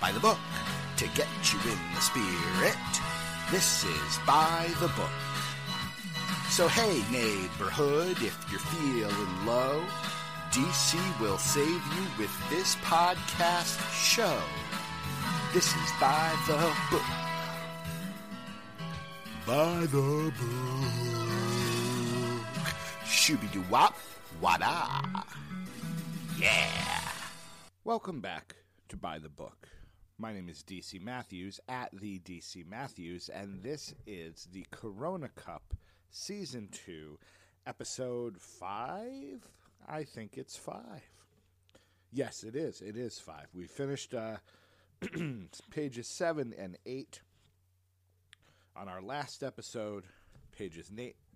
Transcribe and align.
By 0.00 0.12
the 0.12 0.20
book. 0.20 0.38
To 0.98 1.06
get 1.08 1.26
you 1.52 1.58
in 1.70 1.78
the 1.94 2.00
spirit. 2.00 2.76
This 3.50 3.84
is 3.84 4.18
By 4.26 4.68
the 4.80 4.86
Book. 4.88 5.10
So 6.50 6.68
hey, 6.68 7.02
neighborhood, 7.10 8.16
if 8.22 8.38
you're 8.50 8.60
feeling 8.60 9.46
low, 9.46 9.82
DC 10.52 11.20
will 11.20 11.38
save 11.38 11.66
you 11.66 12.06
with 12.16 12.30
this 12.48 12.76
podcast 12.76 13.78
show. 13.92 14.38
This 15.52 15.66
is 15.66 15.90
By 16.00 16.32
the 16.46 16.72
Book. 16.90 17.02
By 19.46 19.80
the 19.86 20.32
Book. 20.38 20.84
Shooby 23.04 23.50
doo 23.52 23.64
wop, 23.68 23.96
wada. 24.40 25.02
Yeah. 26.38 27.00
Welcome 27.82 28.20
back 28.20 28.54
to 28.90 28.96
By 28.96 29.18
the 29.18 29.28
Book. 29.28 29.68
My 30.20 30.32
name 30.32 30.48
is 30.48 30.64
DC 30.64 31.00
Matthews 31.00 31.60
at 31.68 31.90
the 31.92 32.18
DC 32.18 32.66
Matthews, 32.66 33.28
and 33.28 33.62
this 33.62 33.94
is 34.04 34.48
the 34.50 34.66
Corona 34.72 35.28
Cup 35.28 35.74
Season 36.10 36.68
2, 36.72 37.16
Episode 37.68 38.40
5? 38.40 39.48
I 39.88 40.02
think 40.02 40.36
it's 40.36 40.56
5. 40.56 40.74
Yes, 42.10 42.42
it 42.42 42.56
is. 42.56 42.80
It 42.80 42.96
is 42.96 43.20
5. 43.20 43.46
We 43.54 43.68
finished 43.68 44.12
uh, 44.12 44.38
pages 45.70 46.08
7 46.08 46.52
and 46.58 46.76
8 46.84 47.20
on 48.74 48.88
our 48.88 49.00
last 49.00 49.44
episode, 49.44 50.02
pages 50.50 50.90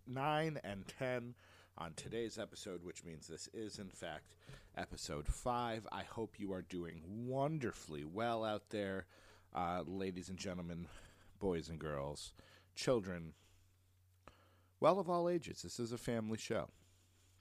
9 0.08 0.60
and 0.64 0.88
10 0.98 1.34
on 1.78 1.92
today's 1.94 2.38
episode, 2.38 2.84
which 2.84 3.04
means 3.04 3.26
this 3.26 3.48
is, 3.52 3.78
in 3.78 3.88
fact, 3.88 4.34
episode 4.76 5.26
five. 5.26 5.86
I 5.90 6.02
hope 6.02 6.38
you 6.38 6.52
are 6.52 6.62
doing 6.62 7.02
wonderfully 7.06 8.04
well 8.04 8.44
out 8.44 8.70
there, 8.70 9.06
uh, 9.54 9.82
ladies 9.86 10.28
and 10.28 10.38
gentlemen, 10.38 10.86
boys 11.38 11.68
and 11.68 11.78
girls, 11.78 12.32
children, 12.74 13.32
well, 14.80 14.98
of 14.98 15.08
all 15.08 15.28
ages. 15.28 15.62
This 15.62 15.78
is 15.78 15.92
a 15.92 15.98
family 15.98 16.38
show. 16.38 16.68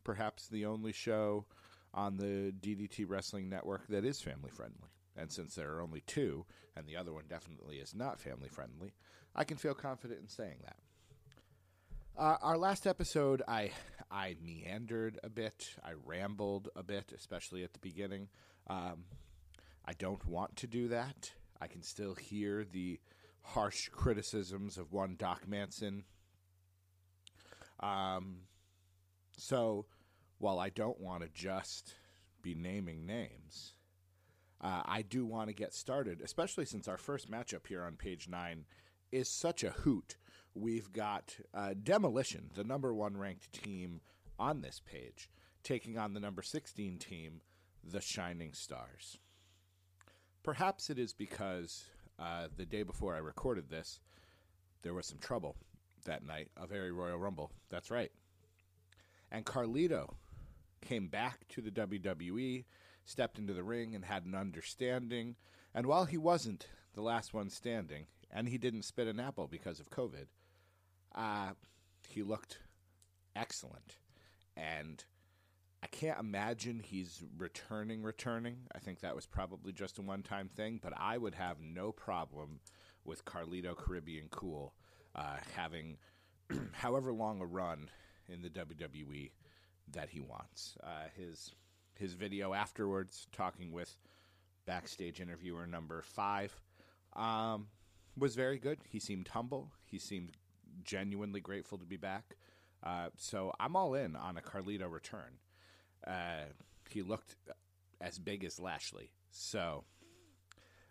Perhaps 0.04 0.48
the 0.48 0.66
only 0.66 0.92
show 0.92 1.46
on 1.94 2.18
the 2.18 2.54
DDT 2.62 3.06
Wrestling 3.08 3.50
Network 3.50 3.88
that 3.88 4.06
is 4.06 4.22
family 4.22 4.50
friendly. 4.50 4.90
And 5.16 5.32
since 5.32 5.56
there 5.56 5.74
are 5.74 5.82
only 5.82 6.02
two, 6.02 6.46
and 6.76 6.88
the 6.88 6.96
other 6.96 7.12
one 7.12 7.26
definitely 7.28 7.78
is 7.78 7.94
not 7.94 8.20
family 8.20 8.48
friendly, 8.48 8.94
I 9.36 9.44
can 9.44 9.58
feel 9.58 9.74
confident 9.74 10.22
in 10.22 10.30
saying 10.30 10.60
that. 10.64 10.78
Uh, 12.18 12.36
our 12.42 12.58
last 12.58 12.86
episode, 12.86 13.42
I 13.48 13.72
I 14.12 14.36
meandered 14.44 15.18
a 15.24 15.30
bit, 15.30 15.70
I 15.84 15.94
rambled 16.06 16.68
a 16.76 16.84
bit, 16.84 17.14
especially 17.16 17.64
at 17.64 17.74
the 17.74 17.80
beginning. 17.80 18.28
Um, 18.68 19.06
I 19.86 19.94
don't 19.94 20.26
want 20.28 20.58
to 20.58 20.68
do 20.68 20.90
that. 20.90 21.32
I 21.62 21.68
can 21.68 21.82
still 21.82 22.16
hear 22.16 22.66
the 22.66 23.00
harsh 23.42 23.90
criticisms 23.90 24.78
of 24.78 24.92
one 24.92 25.16
Doc 25.18 25.48
Manson. 25.48 26.04
Um, 27.80 28.42
so 29.38 29.86
while 30.38 30.60
I 30.60 30.70
don't 30.70 31.00
want 31.00 31.24
to 31.24 31.30
just 31.34 31.96
be 32.42 32.54
naming 32.54 33.06
names, 33.06 33.74
uh, 34.60 34.82
I 34.86 35.02
do 35.02 35.26
want 35.26 35.48
to 35.48 35.54
get 35.54 35.74
started, 35.74 36.22
especially 36.22 36.66
since 36.66 36.88
our 36.88 36.98
first 36.98 37.32
matchup 37.32 37.68
here 37.68 37.84
on 37.84 37.96
page 37.96 38.28
nine 38.28 38.66
is 39.12 39.30
such 39.30 39.64
a 39.64 39.72
hoot. 39.72 40.18
We've 40.54 40.92
got 40.92 41.38
uh, 41.54 41.74
Demolition, 41.82 42.50
the 42.54 42.64
number 42.64 42.94
one 42.94 43.16
ranked 43.16 43.54
team 43.54 44.02
on 44.38 44.62
this 44.62 44.82
page, 44.86 45.30
taking 45.64 45.98
on 45.98 46.14
the 46.14 46.20
number 46.20 46.42
16 46.42 46.98
team, 46.98 47.42
the 47.84 48.02
Shining 48.02 48.54
Stars. 48.54 49.18
Perhaps 50.44 50.90
it 50.90 51.00
is 51.00 51.14
because 51.14 51.86
uh, 52.20 52.48
the 52.58 52.66
day 52.66 52.84
before 52.84 53.16
I 53.16 53.20
recorded 53.20 53.70
this, 53.70 54.00
there 54.82 54.94
was 54.94 55.06
some 55.06 55.20
trouble 55.20 55.56
that 56.06 56.26
night, 56.26 56.50
a 56.58 56.68
very 56.68 56.92
Royal 56.92 57.18
Rumble. 57.18 57.52
That's 57.70 57.92
right. 57.92 58.12
And 59.32 59.46
Carlito 59.46 60.16
came 60.82 61.08
back 61.08 61.48
to 61.50 61.62
the 61.62 61.72
WWE, 61.72 62.66
stepped 63.06 63.38
into 63.38 63.54
the 63.54 63.64
ring, 63.64 63.96
and 63.96 64.04
had 64.04 64.26
an 64.26 64.36
understanding. 64.36 65.36
And 65.74 65.86
while 65.86 66.06
he 66.06 66.18
wasn't 66.18 66.68
the 66.94 67.02
last 67.02 67.34
one 67.34 67.50
standing, 67.50 68.08
and 68.30 68.50
he 68.50 68.58
didn't 68.58 68.84
spit 68.84 69.08
an 69.08 69.20
apple 69.20 69.48
because 69.48 69.80
of 69.80 69.90
COVID, 69.90 70.26
uh, 71.16 71.52
he 72.08 72.24
looked 72.24 72.60
excellent. 73.36 73.98
And 74.56 75.04
I 75.84 75.88
can't 75.88 76.20
imagine 76.20 76.80
he's 76.80 77.24
returning, 77.38 78.04
returning. 78.04 78.58
I 78.76 78.80
think 78.80 79.00
that 79.00 79.16
was 79.16 79.26
probably 79.26 79.72
just 79.72 79.98
a 79.98 80.02
one 80.02 80.24
time 80.24 80.50
thing, 80.50 80.80
but 80.82 80.94
I 80.98 81.18
would 81.18 81.36
have 81.36 81.58
no 81.62 81.92
problem 81.92 82.60
with 83.04 83.26
Carlito 83.26 83.76
Caribbean 83.76 84.28
Cool 84.30 84.74
uh, 85.16 85.38
having 85.56 85.98
however 86.74 87.12
long 87.12 87.42
a 87.42 87.46
run 87.46 87.90
in 88.30 88.42
the 88.42 88.50
WWE 88.50 89.32
that 89.94 90.10
he 90.10 90.20
wants. 90.20 90.78
Uh, 90.84 91.08
his 91.16 91.54
his 91.96 92.14
video 92.14 92.54
afterwards, 92.54 93.28
talking 93.32 93.72
with 93.72 93.96
backstage 94.66 95.20
interviewer 95.20 95.68
number 95.68 96.02
five, 96.02 96.60
um, 97.16 97.68
was 98.18 98.36
very 98.36 98.58
good. 98.58 98.80
He 98.90 99.00
seemed 99.00 99.28
humble. 99.28 99.72
He 99.86 100.00
seemed 100.00 100.38
genuinely 100.84 101.42
grateful 101.42 101.78
to 101.78 101.86
be 101.86 101.98
back. 101.98 102.36
Uh, 102.84 103.10
so 103.18 103.54
I'm 103.60 103.76
all 103.76 103.94
in 103.94 104.16
on 104.16 104.38
a 104.38 104.42
Carlito 104.42 104.92
return. 104.92 105.38
Uh, 106.06 106.46
he 106.90 107.02
looked 107.02 107.36
as 108.00 108.18
big 108.18 108.44
as 108.44 108.60
Lashley. 108.60 109.12
So, 109.30 109.84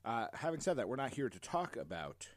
uh, 0.04 0.26
having 0.32 0.60
said 0.60 0.76
that, 0.76 0.88
we're 0.88 0.96
not 0.96 1.14
here 1.14 1.28
to 1.28 1.40
talk 1.40 1.76
about 1.76 2.28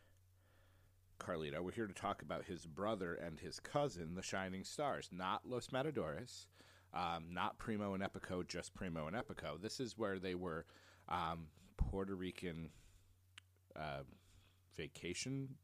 Carlito. 1.19 1.61
We're 1.61 1.71
here 1.71 1.87
to 1.87 1.93
talk 1.93 2.21
about 2.21 2.45
his 2.45 2.65
brother 2.65 3.13
and 3.13 3.39
his 3.39 3.59
cousin, 3.59 4.15
the 4.15 4.23
Shining 4.23 4.63
Stars, 4.63 5.09
not 5.11 5.41
Los 5.45 5.71
Matadores, 5.71 6.47
um, 6.93 7.27
not 7.31 7.57
Primo 7.57 7.93
and 7.93 8.03
Epico, 8.03 8.45
just 8.45 8.73
Primo 8.73 9.07
and 9.07 9.15
Epico. 9.15 9.61
This 9.61 9.79
is 9.79 9.97
where 9.97 10.19
they 10.19 10.35
were 10.35 10.65
um, 11.07 11.47
Puerto 11.77 12.15
Rican 12.15 12.69
uh, 13.75 14.03
vacation 14.75 15.55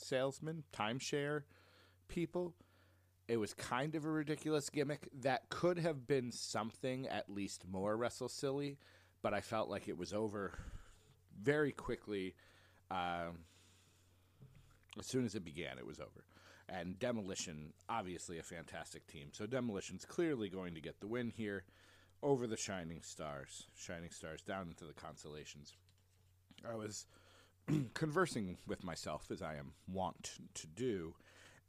salesmen, 0.00 0.64
timeshare 0.72 1.42
people. 2.08 2.54
It 3.28 3.38
was 3.38 3.54
kind 3.54 3.94
of 3.94 4.04
a 4.04 4.10
ridiculous 4.10 4.70
gimmick 4.70 5.08
that 5.20 5.48
could 5.48 5.78
have 5.78 6.06
been 6.06 6.30
something 6.30 7.08
at 7.08 7.28
least 7.28 7.64
more 7.68 7.96
wrestle 7.96 8.28
silly, 8.28 8.78
but 9.22 9.34
I 9.34 9.40
felt 9.40 9.68
like 9.68 9.88
it 9.88 9.98
was 9.98 10.12
over 10.12 10.52
very 11.42 11.72
quickly. 11.72 12.34
Um, 12.90 13.44
as 14.98 15.06
soon 15.06 15.24
as 15.24 15.34
it 15.34 15.44
began, 15.44 15.78
it 15.78 15.86
was 15.86 15.98
over. 15.98 16.24
And 16.68 16.98
Demolition, 16.98 17.72
obviously 17.88 18.38
a 18.38 18.42
fantastic 18.42 19.06
team. 19.06 19.28
So 19.32 19.46
Demolition's 19.46 20.04
clearly 20.04 20.48
going 20.48 20.74
to 20.74 20.80
get 20.80 21.00
the 21.00 21.06
win 21.06 21.32
here 21.36 21.64
over 22.22 22.46
the 22.46 22.56
Shining 22.56 23.02
Stars. 23.02 23.66
Shining 23.76 24.10
Stars 24.10 24.42
down 24.42 24.68
into 24.68 24.84
the 24.84 24.92
constellations. 24.92 25.74
I 26.68 26.74
was 26.74 27.06
conversing 27.94 28.56
with 28.66 28.84
myself 28.84 29.30
as 29.30 29.42
I 29.42 29.56
am 29.56 29.72
wont 29.88 30.32
to 30.54 30.66
do, 30.66 31.14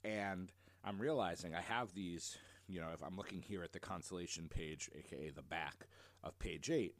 and 0.04 0.52
I'm 0.84 1.00
realizing 1.00 1.56
I 1.56 1.62
have 1.62 1.94
these. 1.94 2.38
You 2.70 2.82
know, 2.82 2.90
if 2.94 3.02
I'm 3.02 3.16
looking 3.16 3.42
here 3.42 3.64
at 3.64 3.72
the 3.72 3.80
constellation 3.80 4.50
page, 4.50 4.90
aka 4.94 5.30
the 5.30 5.42
back 5.42 5.88
of 6.24 6.38
page 6.38 6.70
eight, 6.70 6.96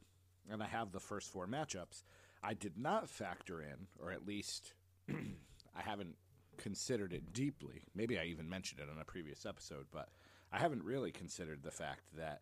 and 0.50 0.62
I 0.62 0.66
have 0.66 0.92
the 0.92 1.00
first 1.00 1.30
four 1.30 1.46
matchups, 1.46 2.04
I 2.42 2.54
did 2.54 2.78
not 2.78 3.08
factor 3.08 3.60
in, 3.60 3.86
or 4.00 4.10
at 4.10 4.26
least 4.26 4.72
I 5.10 5.82
haven't 5.82 6.16
considered 6.56 7.12
it 7.12 7.32
deeply. 7.32 7.82
Maybe 7.94 8.18
I 8.18 8.24
even 8.24 8.48
mentioned 8.48 8.80
it 8.80 8.88
on 8.90 9.00
a 9.00 9.04
previous 9.04 9.44
episode, 9.44 9.86
but 9.92 10.08
I 10.52 10.58
haven't 10.58 10.82
really 10.82 11.12
considered 11.12 11.62
the 11.62 11.70
fact 11.70 12.16
that 12.16 12.40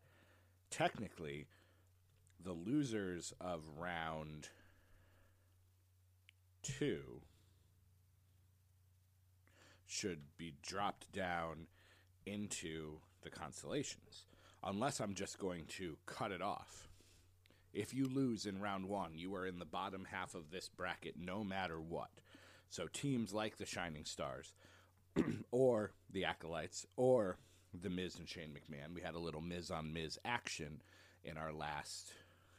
technically 0.70 1.47
the 2.43 2.53
losers 2.53 3.32
of 3.41 3.62
round 3.79 4.49
two 6.79 7.21
should 9.87 10.21
be 10.37 10.55
dropped 10.63 11.11
down 11.13 11.67
into 12.27 12.99
the 13.23 13.31
constellations, 13.31 14.27
unless 14.65 15.01
I'm 15.01 15.15
just 15.15 15.39
going 15.39 15.65
to 15.79 15.97
cut 16.07 16.33
it 16.33 16.43
off 16.43 16.89
If 17.73 17.93
you 17.95 18.07
lose 18.09 18.47
in 18.47 18.61
round 18.61 18.87
one, 18.89 19.13
you 19.15 19.35
are 19.35 19.47
in 19.47 19.59
the 19.59 19.65
bottom 19.65 20.07
half 20.11 20.35
of 20.35 20.51
this 20.51 20.69
bracket 20.69 21.15
no 21.19 21.45
matter 21.45 21.81
what. 21.81 22.11
So 22.71 22.87
teams 22.93 23.33
like 23.33 23.59
the 23.59 23.67
Shining 23.67 24.05
Stars 24.05 24.55
or 25.51 25.93
the 26.11 26.25
Acolytes 26.25 26.87
or 26.97 27.39
the 27.75 27.91
Miz 27.91 28.19
and 28.19 28.29
Shane 28.29 28.51
McMahon, 28.51 28.95
we 28.95 29.03
had 29.03 29.15
a 29.15 29.19
little 29.21 29.43
Miz 29.43 29.71
on 29.71 29.93
Miz 29.93 30.19
action 30.25 30.81
in 31.23 31.37
our 31.37 31.53
last 31.53 32.13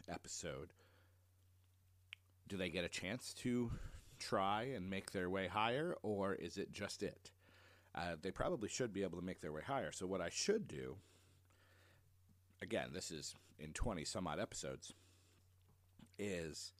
episode. 0.07 0.69
Do 2.47 2.57
they 2.57 2.69
get 2.69 2.85
a 2.85 2.89
chance 2.89 3.33
to 3.39 3.71
try 4.19 4.63
and 4.63 4.89
make 4.89 5.11
their 5.11 5.29
way 5.29 5.47
higher, 5.47 5.95
or 6.03 6.33
is 6.33 6.57
it 6.57 6.71
just 6.71 7.03
it? 7.03 7.31
Uh, 7.95 8.15
they 8.21 8.31
probably 8.31 8.69
should 8.69 8.93
be 8.93 9.03
able 9.03 9.19
to 9.19 9.25
make 9.25 9.41
their 9.41 9.51
way 9.51 9.61
higher. 9.65 9.91
So, 9.91 10.05
what 10.05 10.21
I 10.21 10.29
should 10.29 10.67
do, 10.67 10.97
again, 12.61 12.89
this 12.93 13.11
is 13.11 13.35
in 13.59 13.73
20 13.73 14.05
some 14.05 14.27
odd 14.27 14.39
episodes, 14.39 14.93
is 16.19 16.73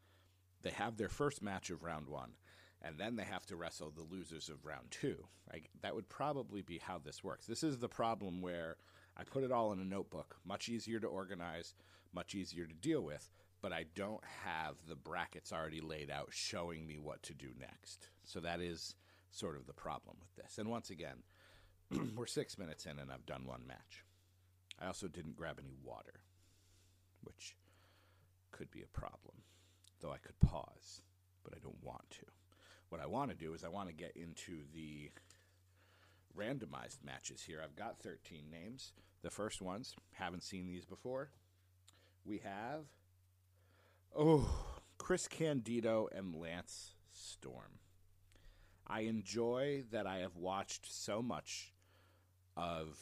they 0.61 0.71
have 0.71 0.97
their 0.97 1.09
first 1.09 1.41
match 1.41 1.69
of 1.69 1.83
round 1.83 2.07
one, 2.07 2.33
and 2.81 2.99
then 2.99 3.15
they 3.15 3.23
have 3.23 3.45
to 3.47 3.55
wrestle 3.55 3.91
the 3.91 4.03
losers 4.03 4.49
of 4.49 4.65
round 4.65 4.91
two. 4.91 5.25
I, 5.51 5.61
that 5.81 5.95
would 5.95 6.09
probably 6.09 6.61
be 6.61 6.77
how 6.77 6.99
this 6.99 7.23
works. 7.23 7.45
This 7.45 7.63
is 7.63 7.79
the 7.79 7.89
problem 7.89 8.41
where 8.41 8.77
I 9.15 9.23
put 9.23 9.43
it 9.43 9.51
all 9.51 9.71
in 9.71 9.79
a 9.79 9.85
notebook, 9.85 10.35
much 10.45 10.69
easier 10.69 10.99
to 10.99 11.07
organize, 11.07 11.73
much 12.13 12.35
easier 12.35 12.65
to 12.65 12.73
deal 12.73 13.01
with, 13.01 13.29
but 13.61 13.73
I 13.73 13.85
don't 13.95 14.23
have 14.45 14.75
the 14.87 14.95
brackets 14.95 15.51
already 15.51 15.81
laid 15.81 16.11
out 16.11 16.29
showing 16.31 16.85
me 16.85 16.97
what 16.97 17.23
to 17.23 17.33
do 17.33 17.47
next. 17.59 18.09
So 18.23 18.39
that 18.41 18.61
is 18.61 18.95
sort 19.31 19.55
of 19.55 19.65
the 19.65 19.73
problem 19.73 20.17
with 20.19 20.35
this. 20.35 20.57
And 20.57 20.69
once 20.69 20.89
again, 20.89 21.23
we're 22.15 22.27
six 22.27 22.57
minutes 22.57 22.85
in 22.85 22.99
and 22.99 23.11
I've 23.11 23.25
done 23.25 23.45
one 23.45 23.65
match. 23.67 24.03
I 24.79 24.87
also 24.87 25.07
didn't 25.07 25.35
grab 25.35 25.57
any 25.59 25.73
water, 25.83 26.21
which 27.23 27.55
could 28.51 28.69
be 28.71 28.83
a 28.83 28.99
problem, 28.99 29.35
though 30.01 30.11
I 30.11 30.17
could 30.17 30.39
pause, 30.39 31.01
but 31.43 31.53
I 31.55 31.59
don't 31.59 31.83
want 31.83 32.09
to. 32.11 32.25
What 32.89 33.01
I 33.01 33.07
want 33.07 33.31
to 33.31 33.35
do 33.35 33.53
is 33.53 33.63
I 33.63 33.69
want 33.69 33.89
to 33.89 33.93
get 33.93 34.15
into 34.15 34.59
the 34.73 35.11
randomized 36.37 37.03
matches 37.03 37.41
here. 37.41 37.59
I've 37.63 37.75
got 37.75 37.99
13 37.99 38.43
names. 38.51 38.93
The 39.23 39.29
first 39.29 39.61
ones, 39.61 39.95
haven't 40.13 40.43
seen 40.43 40.67
these 40.67 40.85
before. 40.85 41.31
We 42.23 42.39
have, 42.39 42.85
oh, 44.15 44.49
Chris 44.97 45.27
Candido 45.27 46.07
and 46.15 46.35
Lance 46.35 46.95
Storm. 47.11 47.79
I 48.85 49.01
enjoy 49.01 49.83
that 49.91 50.07
I 50.07 50.17
have 50.19 50.37
watched 50.37 50.91
so 50.91 51.21
much 51.21 51.73
of 52.55 52.97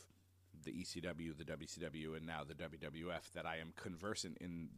the 0.63 0.71
ECW, 0.71 1.37
the 1.37 1.45
WCW, 1.45 2.17
and 2.17 2.25
now 2.25 2.43
the 2.43 2.55
WWF 2.55 3.31
that 3.33 3.45
I 3.45 3.57
am 3.57 3.73
conversant 3.75 4.37
in 4.39 4.69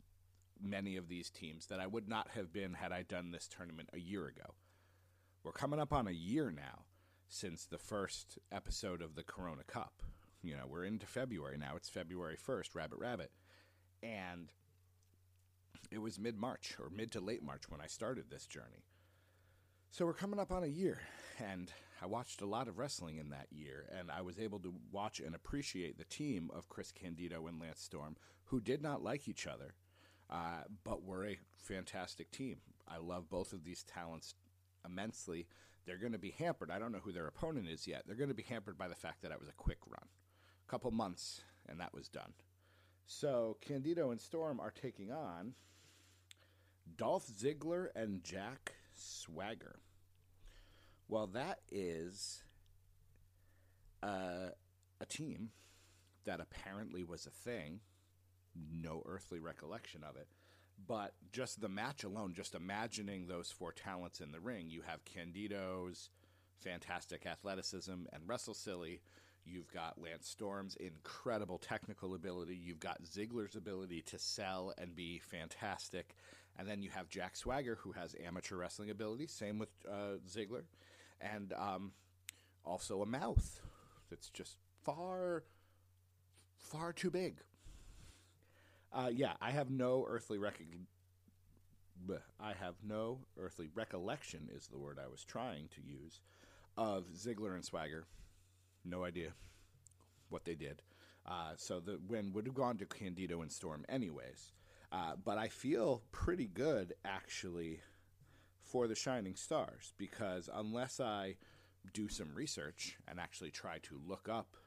many 0.62 0.98
of 0.98 1.08
these 1.08 1.30
teams 1.30 1.68
that 1.68 1.80
I 1.80 1.88
would 1.88 2.10
not 2.10 2.30
have 2.36 2.52
been 2.52 2.74
had 2.74 2.92
I 2.92 3.04
done 3.04 3.32
this 3.32 3.48
tournament 3.48 3.90
a 3.94 4.00
year 4.00 4.28
ago. 4.28 4.56
We're 5.44 5.52
coming 5.52 5.80
up 5.80 5.94
on 5.94 6.08
a 6.08 6.12
year 6.12 6.52
now 6.52 6.86
since 7.30 7.66
the 7.66 7.78
first 7.78 8.38
episode 8.52 9.02
of 9.02 9.16
the 9.16 9.24
Corona 9.24 9.64
Cup. 9.66 10.04
You 10.44 10.56
know, 10.56 10.66
we're 10.68 10.86
into 10.86 11.06
February 11.06 11.58
now. 11.58 11.76
It's 11.76 11.90
February 11.90 12.38
1st, 12.38 12.76
Rabbit 12.76 13.00
Rabbit. 13.00 13.32
And 14.04 14.52
it 15.92 16.00
was 16.00 16.20
mid 16.20 16.38
March 16.38 16.76
or 16.80 16.90
mid 16.90 17.12
to 17.12 17.20
late 17.20 17.44
March 17.44 17.70
when 17.70 17.82
I 17.82 17.88
started 17.88 18.26
this 18.30 18.46
journey. 18.46 18.84
So 19.92 20.06
we're 20.06 20.14
coming 20.14 20.40
up 20.40 20.52
on 20.52 20.64
a 20.64 20.68
year, 20.68 21.00
and 21.40 21.72
I 22.02 22.06
watched 22.06 22.42
a 22.42 22.46
lot 22.46 22.68
of 22.68 22.78
wrestling 22.78 23.18
in 23.18 23.30
that 23.30 23.48
year, 23.52 23.86
and 23.98 24.12
I 24.12 24.22
was 24.22 24.38
able 24.38 24.60
to 24.60 24.74
watch 24.92 25.20
and 25.20 25.34
appreciate 25.34 25.98
the 25.98 26.06
team 26.06 26.52
of 26.54 26.70
Chris 26.70 26.92
Candido 26.92 27.48
and 27.48 27.60
Lance 27.60 27.82
Storm, 27.82 28.18
who 28.46 28.60
did 28.60 28.82
not 28.82 29.04
like 29.04 29.28
each 29.28 29.48
other, 29.48 29.74
uh, 30.30 30.64
but 30.84 31.04
were 31.04 31.26
a 31.26 31.40
fantastic 31.56 32.32
team. 32.32 32.58
I 32.88 32.98
love 32.98 33.30
both 33.30 33.54
of 33.54 33.64
these 33.64 33.84
talents 33.84 34.36
immensely. 34.86 35.48
They're 35.86 35.98
going 35.98 36.12
to 36.12 36.20
be 36.20 36.32
hampered. 36.32 36.70
I 36.70 36.80
don't 36.80 36.92
know 36.92 37.02
who 37.04 37.14
their 37.14 37.28
opponent 37.28 37.70
is 37.70 37.88
yet. 37.88 38.04
They're 38.06 38.16
going 38.16 38.30
to 38.30 38.36
be 38.36 38.44
hampered 38.44 38.78
by 38.78 38.90
the 38.90 38.96
fact 38.96 39.22
that 39.22 39.32
it 39.32 39.40
was 39.40 39.50
a 39.50 39.54
quick 39.54 39.80
run, 39.88 40.08
a 40.68 40.70
couple 40.70 40.92
months, 40.92 41.42
and 41.68 41.80
that 41.80 41.94
was 41.94 42.10
done. 42.10 42.34
So 43.06 43.58
Candido 43.62 44.12
and 44.12 44.20
Storm 44.20 44.60
are 44.60 44.72
taking 44.72 45.12
on 45.12 45.54
Dolph 46.96 47.28
Ziggler 47.28 47.88
and 47.96 48.24
Jack 48.24 48.76
Swagger. 48.96 49.80
Well, 51.08 51.28
that 51.28 51.60
is 51.72 52.44
uh, 54.04 54.50
a 55.00 55.06
team 55.08 55.50
that 56.26 56.40
apparently 56.40 57.04
was 57.04 57.26
a 57.26 57.32
thing. 57.32 57.80
No 58.56 59.04
earthly 59.06 59.40
recollection 59.40 60.04
of 60.04 60.16
it. 60.16 60.28
But 60.86 61.14
just 61.32 61.60
the 61.60 61.70
match 61.70 62.04
alone, 62.04 62.34
just 62.36 62.54
imagining 62.54 63.28
those 63.28 63.52
four 63.52 63.72
talents 63.72 64.20
in 64.20 64.32
the 64.32 64.40
ring, 64.40 64.70
you 64.70 64.82
have 64.82 65.06
Candido's 65.06 66.12
fantastic 66.60 67.26
athleticism 67.26 67.92
and 67.92 68.28
wrestle 68.28 68.54
silly. 68.54 69.02
You've 69.46 69.72
got 69.72 70.02
Lance 70.02 70.28
Storm's 70.28 70.76
incredible 70.76 71.58
technical 71.58 72.14
ability. 72.14 72.56
You've 72.56 72.82
got 72.82 73.04
Ziggler's 73.04 73.56
ability 73.56 74.02
to 74.04 74.20
sell 74.20 74.74
and 74.78 74.94
be 74.94 75.20
fantastic. 75.20 76.16
And 76.58 76.68
then 76.68 76.82
you 76.82 76.90
have 76.90 77.08
Jack 77.10 77.36
Swagger, 77.36 77.78
who 77.82 77.92
has 77.92 78.16
amateur 78.26 78.56
wrestling 78.56 78.90
ability. 78.90 79.28
Same 79.28 79.60
with 79.60 79.70
uh, 79.88 80.18
Ziggler. 80.28 80.64
And 81.22 81.54
um, 81.54 81.92
also 82.66 83.02
a 83.02 83.06
mouth 83.06 83.62
that's 84.10 84.30
just 84.30 84.58
far, 84.84 85.44
far 86.58 86.94
too 86.94 87.12
big. 87.12 87.42
Uh, 88.92 89.10
yeah, 89.14 89.34
I 89.42 89.52
have 89.52 89.70
no 89.70 90.06
earthly 90.08 90.38
recognition. 90.38 90.88
I 92.40 92.54
have 92.54 92.76
no 92.88 93.20
earthly 93.40 93.70
recollection, 93.74 94.50
is 94.56 94.68
the 94.68 94.78
word 94.78 95.00
I 95.04 95.10
was 95.10 95.24
trying 95.24 95.70
to 95.76 95.82
use, 95.82 96.22
of 96.78 97.06
Ziggler 97.16 97.56
and 97.56 97.66
Swagger. 97.66 98.06
No 98.86 99.04
idea 99.04 99.30
what 100.30 100.46
they 100.46 100.56
did. 100.56 100.82
Uh, 101.26 101.54
so 101.56 101.80
the 101.80 102.00
win 102.08 102.32
would 102.34 102.46
have 102.46 102.56
gone 102.56 102.78
to 102.78 102.86
Candido 102.86 103.42
and 103.42 103.52
Storm, 103.52 103.84
anyways. 103.90 104.54
Uh, 104.92 105.14
but 105.24 105.38
I 105.38 105.50
feel 105.50 106.02
pretty 106.12 106.48
good, 106.48 106.94
actually, 107.04 107.82
for 108.64 108.88
the 108.88 108.96
Shining 108.96 109.36
Stars 109.36 109.94
because 109.98 110.50
unless 110.54 111.00
I 111.00 111.36
do 111.94 112.10
some 112.10 112.34
research 112.34 112.98
and 113.08 113.20
actually 113.20 113.52
try 113.52 113.80
to 113.80 114.00
look 114.06 114.28
up 114.30 114.58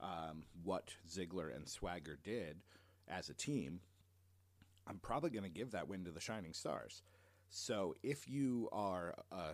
um, 0.00 0.44
what 0.62 0.94
Ziggler 1.08 1.54
and 1.54 1.68
Swagger 1.68 2.18
did 2.22 2.58
as 3.08 3.28
a 3.28 3.34
team, 3.34 3.80
I'm 4.86 4.98
probably 4.98 5.30
going 5.30 5.44
to 5.44 5.48
give 5.48 5.72
that 5.72 5.88
win 5.88 6.04
to 6.04 6.10
the 6.10 6.20
Shining 6.20 6.52
Stars. 6.52 7.02
So 7.50 7.94
if 8.02 8.28
you 8.28 8.68
are 8.72 9.14
a 9.30 9.52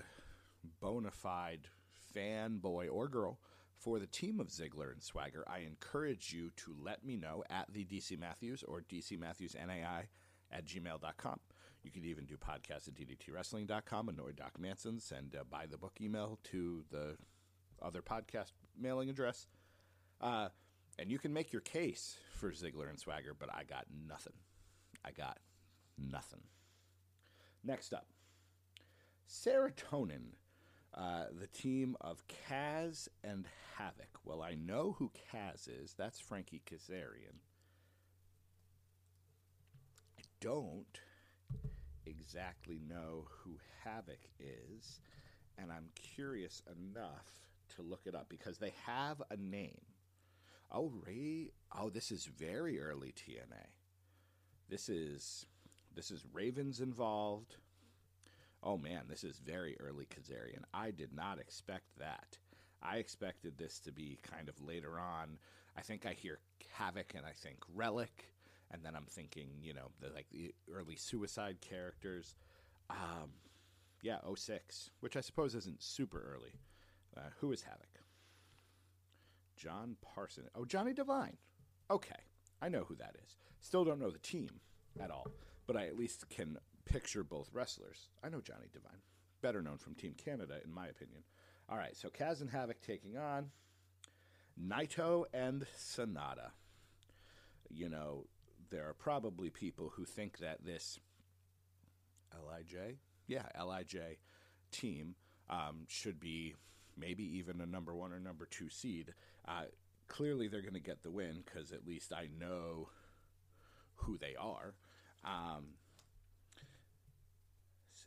bona 0.80 1.10
fide 1.10 1.68
fanboy 2.14 2.88
or 2.90 3.08
girl 3.08 3.38
for 3.78 3.98
the 3.98 4.06
team 4.06 4.40
of 4.40 4.48
Ziggler 4.48 4.92
and 4.92 5.02
Swagger, 5.02 5.44
I 5.46 5.60
encourage 5.60 6.32
you 6.32 6.50
to 6.56 6.74
let 6.82 7.04
me 7.04 7.16
know 7.16 7.44
at 7.50 7.72
the 7.72 7.84
DC 7.84 8.18
Matthews 8.18 8.62
or 8.62 8.82
DC 8.82 9.18
Matthews 9.18 9.54
NAI 9.54 10.08
at 10.50 10.64
gmail.com. 10.64 11.40
You 11.82 11.90
can 11.90 12.04
even 12.04 12.24
do 12.24 12.36
podcast 12.36 12.88
at 12.88 12.94
DDTWrestling.com, 12.94 14.08
annoy 14.08 14.32
Doc 14.32 14.58
Manson, 14.58 15.00
send 15.00 15.36
a 15.38 15.44
buy 15.44 15.66
the 15.66 15.76
book 15.76 15.98
email 16.00 16.38
to 16.44 16.82
the 16.90 17.16
other 17.82 18.00
podcast 18.00 18.52
mailing 18.80 19.10
address. 19.10 19.46
Uh, 20.20 20.48
and 20.98 21.10
you 21.10 21.18
can 21.18 21.32
make 21.32 21.52
your 21.52 21.60
case 21.60 22.16
for 22.32 22.52
Ziggler 22.52 22.88
and 22.88 22.98
Swagger, 22.98 23.34
but 23.38 23.52
I 23.52 23.64
got 23.64 23.84
nothing. 24.08 24.32
I 25.04 25.10
got 25.10 25.38
nothing. 25.98 26.40
Next 27.62 27.92
up, 27.92 28.06
Serotonin 29.28 30.36
uh, 30.96 31.24
the 31.38 31.46
team 31.48 31.96
of 32.00 32.22
Kaz 32.28 33.08
and 33.22 33.46
Havoc. 33.76 34.18
Well, 34.24 34.42
I 34.42 34.54
know 34.54 34.94
who 34.98 35.10
Kaz 35.32 35.68
is. 35.68 35.94
That's 35.94 36.20
Frankie 36.20 36.62
Kazarian. 36.70 37.38
I 40.18 40.22
don't 40.40 41.00
exactly 42.06 42.80
know 42.88 43.26
who 43.28 43.58
Havoc 43.82 44.20
is, 44.38 45.00
and 45.58 45.72
I'm 45.72 45.88
curious 45.94 46.62
enough 46.70 47.26
to 47.74 47.82
look 47.82 48.02
it 48.06 48.14
up 48.14 48.28
because 48.28 48.58
they 48.58 48.74
have 48.86 49.20
a 49.30 49.36
name. 49.36 49.80
Oh, 50.70 50.92
Ray. 51.06 51.50
Oh, 51.76 51.90
this 51.90 52.10
is 52.10 52.26
very 52.26 52.80
early 52.80 53.12
TNA. 53.12 53.66
This 54.68 54.88
is 54.88 55.46
this 55.94 56.10
is 56.10 56.24
Ravens 56.32 56.80
involved 56.80 57.56
oh 58.64 58.78
man, 58.78 59.02
this 59.08 59.22
is 59.22 59.38
very 59.38 59.76
early 59.78 60.06
Kazarian. 60.06 60.62
I 60.72 60.90
did 60.90 61.14
not 61.14 61.38
expect 61.38 61.84
that. 61.98 62.38
I 62.82 62.96
expected 62.96 63.56
this 63.56 63.78
to 63.80 63.92
be 63.92 64.18
kind 64.22 64.48
of 64.48 64.60
later 64.60 64.98
on. 64.98 65.38
I 65.76 65.82
think 65.82 66.06
I 66.06 66.12
hear 66.14 66.38
Havoc 66.72 67.14
and 67.14 67.24
I 67.26 67.32
think 67.32 67.58
Relic, 67.74 68.32
and 68.70 68.82
then 68.84 68.96
I'm 68.96 69.06
thinking, 69.08 69.48
you 69.62 69.74
know, 69.74 69.90
the 70.00 70.08
like 70.14 70.26
the 70.32 70.54
early 70.72 70.96
Suicide 70.96 71.58
characters. 71.60 72.36
Um, 72.90 73.30
yeah, 74.02 74.18
06, 74.34 74.90
which 75.00 75.16
I 75.16 75.20
suppose 75.20 75.54
isn't 75.54 75.82
super 75.82 76.34
early. 76.34 76.60
Uh, 77.16 77.30
who 77.40 77.52
is 77.52 77.62
Havoc? 77.62 78.00
John 79.56 79.96
Parson. 80.02 80.44
Oh, 80.54 80.64
Johnny 80.64 80.92
Devine. 80.92 81.36
Okay, 81.90 82.20
I 82.60 82.68
know 82.68 82.84
who 82.84 82.96
that 82.96 83.16
is. 83.24 83.36
Still 83.60 83.84
don't 83.84 84.00
know 84.00 84.10
the 84.10 84.18
team 84.18 84.60
at 85.00 85.10
all. 85.10 85.26
but 85.66 85.76
I 85.76 85.86
at 85.86 85.96
least 85.96 86.28
can 86.28 86.58
picture 86.84 87.24
both 87.24 87.50
wrestlers. 87.52 88.08
I 88.22 88.28
know 88.28 88.40
Johnny 88.40 88.68
Devine, 88.72 89.02
better 89.42 89.62
known 89.62 89.78
from 89.78 89.94
Team 89.94 90.14
Canada, 90.22 90.58
in 90.64 90.72
my 90.72 90.86
opinion. 90.86 91.22
All 91.68 91.78
right, 91.78 91.96
so 91.96 92.08
Kaz 92.08 92.40
and 92.40 92.50
Havoc 92.50 92.80
taking 92.82 93.16
on 93.16 93.50
Naito 94.60 95.24
and 95.32 95.66
Sanada. 95.76 96.50
You 97.70 97.88
know, 97.88 98.26
there 98.70 98.88
are 98.88 98.94
probably 98.94 99.50
people 99.50 99.92
who 99.96 100.04
think 100.04 100.38
that 100.38 100.64
this 100.64 100.98
LIJ, 102.34 102.96
yeah, 103.26 103.44
LIJ 103.62 104.18
team 104.70 105.14
um, 105.48 105.84
should 105.88 106.20
be 106.20 106.54
maybe 106.96 107.24
even 107.38 107.60
a 107.60 107.66
number 107.66 107.94
one 107.94 108.12
or 108.12 108.20
number 108.20 108.46
two 108.46 108.68
seed. 108.68 109.14
Uh, 109.46 109.64
clearly, 110.08 110.48
they're 110.48 110.62
going 110.62 110.74
to 110.74 110.80
get 110.80 111.02
the 111.02 111.10
win 111.10 111.42
because 111.44 111.72
at 111.72 111.86
least 111.86 112.12
I 112.12 112.28
know 112.38 112.88
who 113.96 114.18
they 114.18 114.34
are. 114.38 114.74
Um, 115.24 115.74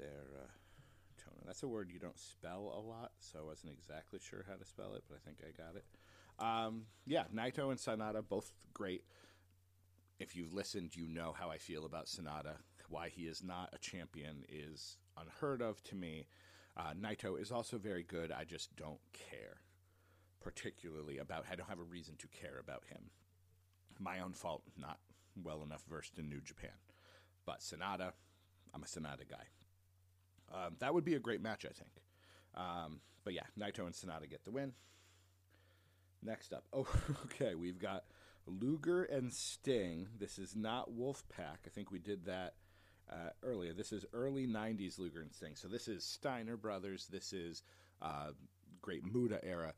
Tona. 0.05 1.45
That's 1.45 1.63
a 1.63 1.67
word 1.67 1.89
you 1.91 1.99
don't 1.99 2.19
spell 2.19 2.73
a 2.75 2.81
lot, 2.81 3.11
so 3.19 3.39
I 3.39 3.43
wasn't 3.43 3.73
exactly 3.73 4.19
sure 4.19 4.45
how 4.47 4.55
to 4.55 4.65
spell 4.65 4.93
it, 4.95 5.03
but 5.07 5.17
I 5.17 5.25
think 5.25 5.39
I 5.41 5.51
got 5.61 5.75
it. 5.75 5.85
Um, 6.39 6.83
yeah, 7.05 7.23
Naito 7.33 7.71
and 7.71 7.79
Sanada, 7.79 8.21
both 8.27 8.51
great. 8.73 9.03
If 10.19 10.35
you've 10.35 10.53
listened, 10.53 10.95
you 10.95 11.07
know 11.07 11.33
how 11.37 11.49
I 11.49 11.57
feel 11.57 11.85
about 11.85 12.05
Sanada. 12.05 12.57
Why 12.89 13.09
he 13.09 13.23
is 13.23 13.43
not 13.43 13.69
a 13.73 13.77
champion 13.77 14.43
is 14.49 14.97
unheard 15.19 15.61
of 15.61 15.83
to 15.85 15.95
me. 15.95 16.27
Uh, 16.75 16.93
Naito 16.99 17.39
is 17.39 17.51
also 17.51 17.77
very 17.77 18.03
good. 18.03 18.31
I 18.31 18.43
just 18.43 18.75
don't 18.75 18.99
care 19.13 19.61
particularly 20.41 21.17
about. 21.17 21.45
I 21.51 21.55
don't 21.55 21.69
have 21.69 21.79
a 21.79 21.83
reason 21.83 22.15
to 22.19 22.27
care 22.27 22.59
about 22.59 22.83
him. 22.85 23.09
My 23.99 24.19
own 24.19 24.33
fault, 24.33 24.63
not 24.77 24.99
well 25.43 25.63
enough 25.63 25.83
versed 25.89 26.17
in 26.17 26.29
New 26.29 26.41
Japan. 26.41 26.69
But 27.45 27.59
Sanada, 27.59 28.13
I'm 28.73 28.83
a 28.83 28.85
Sanada 28.85 29.27
guy. 29.29 29.47
Um, 30.53 30.75
that 30.79 30.93
would 30.93 31.03
be 31.03 31.15
a 31.15 31.19
great 31.19 31.41
match, 31.41 31.65
I 31.65 31.73
think. 31.73 31.91
Um, 32.55 32.99
but 33.23 33.33
yeah, 33.33 33.43
Naito 33.59 33.79
and 33.79 33.93
Sanada 33.93 34.29
get 34.29 34.43
the 34.45 34.51
win. 34.51 34.73
Next 36.23 36.53
up, 36.53 36.63
oh, 36.73 36.87
okay, 37.25 37.55
we've 37.55 37.79
got 37.79 38.05
Luger 38.45 39.03
and 39.03 39.31
Sting. 39.31 40.07
This 40.17 40.39
is 40.39 40.55
not 40.55 40.89
Wolfpack. 40.91 41.65
I 41.65 41.69
think 41.73 41.91
we 41.91 41.99
did 41.99 42.25
that 42.25 42.53
uh, 43.11 43.29
earlier. 43.43 43.73
This 43.73 43.91
is 43.91 44.05
early 44.13 44.47
'90s 44.47 44.97
Luger 44.97 45.21
and 45.21 45.33
Sting. 45.33 45.55
So 45.55 45.67
this 45.67 45.87
is 45.87 46.03
Steiner 46.03 46.57
Brothers. 46.57 47.07
This 47.07 47.33
is 47.33 47.63
uh, 48.01 48.31
great 48.81 49.03
Muta 49.11 49.43
era. 49.43 49.73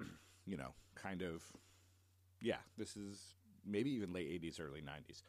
you 0.46 0.56
know, 0.56 0.74
kind 0.94 1.22
of. 1.22 1.42
Yeah, 2.40 2.58
this 2.76 2.96
is 2.96 3.34
maybe 3.64 3.90
even 3.90 4.12
late 4.12 4.28
'80s, 4.42 4.60
early 4.60 4.80
'90s. 4.80 5.22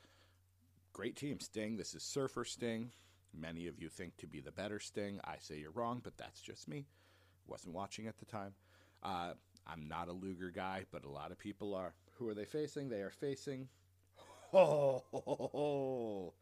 Great 0.93 1.15
team, 1.15 1.39
Sting. 1.39 1.77
This 1.77 1.93
is 1.93 2.03
Surfer 2.03 2.45
Sting. 2.45 2.91
Many 3.37 3.67
of 3.67 3.79
you 3.79 3.89
think 3.89 4.17
to 4.17 4.27
be 4.27 4.41
the 4.41 4.51
better 4.51 4.79
Sting. 4.79 5.19
I 5.23 5.35
say 5.39 5.57
you're 5.57 5.71
wrong, 5.71 6.01
but 6.03 6.17
that's 6.17 6.41
just 6.41 6.67
me. 6.67 6.85
Wasn't 7.47 7.73
watching 7.73 8.07
at 8.07 8.17
the 8.17 8.25
time. 8.25 8.53
Uh, 9.03 9.33
I'm 9.67 9.87
not 9.87 10.07
a 10.07 10.13
Luger 10.13 10.51
guy, 10.51 10.85
but 10.91 11.05
a 11.05 11.09
lot 11.09 11.31
of 11.31 11.39
people 11.39 11.73
are. 11.73 11.93
Who 12.13 12.27
are 12.29 12.33
they 12.33 12.45
facing? 12.45 12.89
They 12.89 13.01
are 13.01 13.11
facing. 13.11 13.67
Oh, 14.53 15.03
oh, 15.11 15.49
oh 15.53 16.33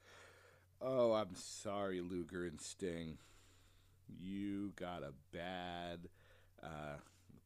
oh, 0.83 1.13
I'm 1.13 1.35
sorry, 1.35 2.01
Luger 2.01 2.45
and 2.45 2.59
Sting. 2.61 3.17
You 4.07 4.73
got 4.75 5.01
a 5.01 5.13
bad, 5.31 6.09
uh, 6.61 6.97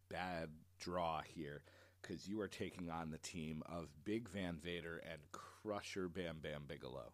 bad 0.09 0.49
draw 0.79 1.21
here 1.21 1.61
because 2.01 2.27
you 2.27 2.41
are 2.41 2.47
taking 2.47 2.89
on 2.89 3.11
the 3.11 3.17
team 3.19 3.63
of 3.67 3.87
Big 4.03 4.27
Van 4.29 4.57
Vader 4.61 5.01
and 5.09 5.21
Crusher 5.31 6.09
Bam 6.09 6.39
Bam 6.41 6.63
Bigelow. 6.67 7.11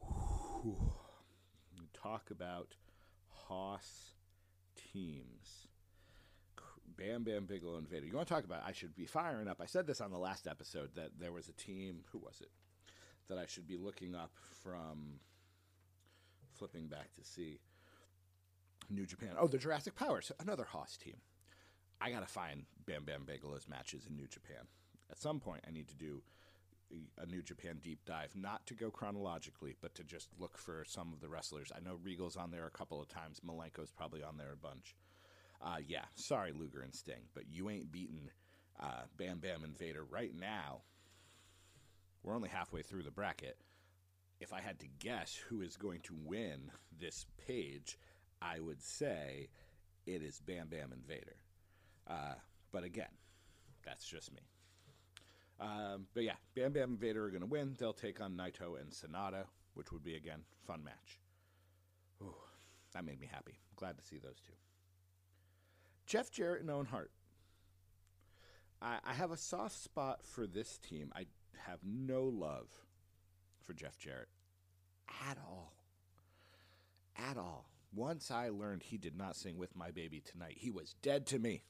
Whew. 0.00 0.76
Talk 2.02 2.30
about 2.30 2.74
Hoss 3.28 4.14
teams. 4.92 5.68
Bam 6.96 7.24
Bam 7.24 7.46
Bigelow 7.46 7.76
and 7.76 7.88
Vader. 7.88 8.06
You 8.06 8.14
want 8.14 8.28
to 8.28 8.34
talk 8.34 8.44
about 8.44 8.62
I 8.66 8.72
should 8.72 8.94
be 8.94 9.06
firing 9.06 9.48
up. 9.48 9.60
I 9.60 9.66
said 9.66 9.86
this 9.86 10.00
on 10.00 10.10
the 10.10 10.18
last 10.18 10.46
episode 10.46 10.90
that 10.96 11.10
there 11.18 11.32
was 11.32 11.48
a 11.48 11.52
team, 11.52 12.00
who 12.12 12.18
was 12.18 12.40
it? 12.40 12.50
That 13.28 13.38
I 13.38 13.46
should 13.46 13.66
be 13.66 13.76
looking 13.76 14.14
up 14.14 14.32
from 14.62 15.20
flipping 16.54 16.88
back 16.88 17.14
to 17.14 17.24
see 17.24 17.60
New 18.90 19.06
Japan. 19.06 19.30
Oh, 19.38 19.46
the 19.46 19.58
Jurassic 19.58 19.94
Powers, 19.94 20.32
another 20.40 20.64
Hoss 20.64 20.96
team. 20.96 21.16
I 22.00 22.10
got 22.10 22.26
to 22.26 22.32
find 22.32 22.64
Bam 22.84 23.04
Bam 23.04 23.24
Bigelow's 23.24 23.68
matches 23.68 24.06
in 24.08 24.16
New 24.16 24.26
Japan. 24.26 24.66
At 25.10 25.18
some 25.18 25.40
point, 25.40 25.64
I 25.66 25.70
need 25.70 25.88
to 25.88 25.96
do 25.96 26.22
a 27.18 27.26
New 27.26 27.42
Japan 27.42 27.78
deep 27.82 28.04
dive, 28.04 28.34
not 28.34 28.66
to 28.66 28.74
go 28.74 28.90
chronologically, 28.90 29.76
but 29.80 29.94
to 29.94 30.04
just 30.04 30.28
look 30.38 30.58
for 30.58 30.84
some 30.86 31.12
of 31.12 31.20
the 31.20 31.28
wrestlers. 31.28 31.72
I 31.74 31.80
know 31.80 31.98
Regal's 32.02 32.36
on 32.36 32.50
there 32.50 32.66
a 32.66 32.70
couple 32.70 33.00
of 33.00 33.08
times. 33.08 33.40
Malenko's 33.40 33.90
probably 33.90 34.22
on 34.22 34.36
there 34.36 34.52
a 34.52 34.56
bunch. 34.56 34.94
Uh, 35.60 35.76
yeah, 35.86 36.04
sorry, 36.14 36.52
Luger 36.52 36.80
and 36.80 36.94
Sting, 36.94 37.28
but 37.34 37.44
you 37.50 37.70
ain't 37.70 37.92
beating 37.92 38.30
uh, 38.80 39.02
Bam 39.16 39.38
Bam 39.38 39.64
and 39.64 39.76
Vader 39.76 40.04
right 40.04 40.34
now. 40.38 40.82
We're 42.22 42.34
only 42.34 42.48
halfway 42.48 42.82
through 42.82 43.04
the 43.04 43.10
bracket. 43.10 43.56
If 44.40 44.52
I 44.52 44.60
had 44.60 44.80
to 44.80 44.86
guess 44.98 45.38
who 45.48 45.60
is 45.60 45.76
going 45.76 46.00
to 46.00 46.16
win 46.24 46.70
this 46.98 47.26
page, 47.46 47.98
I 48.40 48.58
would 48.58 48.82
say 48.82 49.48
it 50.06 50.22
is 50.22 50.40
Bam 50.40 50.68
Bam 50.68 50.92
and 50.92 51.06
Vader. 51.06 51.36
Uh, 52.08 52.34
but 52.72 52.82
again, 52.82 53.06
that's 53.84 54.04
just 54.04 54.32
me. 54.32 54.42
Um, 55.62 56.06
but 56.12 56.24
yeah, 56.24 56.34
Bam 56.56 56.72
Bam 56.72 56.90
and 56.90 56.98
Vader 56.98 57.24
are 57.24 57.30
going 57.30 57.42
to 57.42 57.46
win. 57.46 57.76
They'll 57.78 57.92
take 57.92 58.20
on 58.20 58.32
Naito 58.32 58.80
and 58.80 58.90
Sanada, 58.90 59.44
which 59.74 59.92
would 59.92 60.02
be 60.02 60.16
again 60.16 60.40
fun 60.66 60.82
match. 60.82 61.20
Ooh, 62.20 62.34
that 62.92 63.04
made 63.04 63.20
me 63.20 63.28
happy. 63.30 63.60
Glad 63.76 63.96
to 63.96 64.04
see 64.04 64.18
those 64.18 64.40
two. 64.44 64.54
Jeff 66.06 66.32
Jarrett 66.32 66.62
and 66.62 66.70
Owen 66.70 66.86
Hart. 66.86 67.12
I, 68.80 68.98
I 69.04 69.12
have 69.12 69.30
a 69.30 69.36
soft 69.36 69.76
spot 69.76 70.24
for 70.24 70.48
this 70.48 70.78
team. 70.78 71.12
I 71.14 71.26
have 71.66 71.78
no 71.84 72.24
love 72.24 72.66
for 73.62 73.72
Jeff 73.72 73.96
Jarrett 73.98 74.28
at 75.30 75.38
all. 75.38 75.74
At 77.16 77.36
all. 77.36 77.68
Once 77.94 78.30
I 78.30 78.48
learned 78.48 78.82
he 78.82 78.98
did 78.98 79.16
not 79.16 79.36
sing 79.36 79.58
with 79.58 79.76
my 79.76 79.92
baby 79.92 80.20
tonight, 80.20 80.56
he 80.58 80.70
was 80.70 80.96
dead 81.02 81.26
to 81.26 81.38
me. 81.38 81.62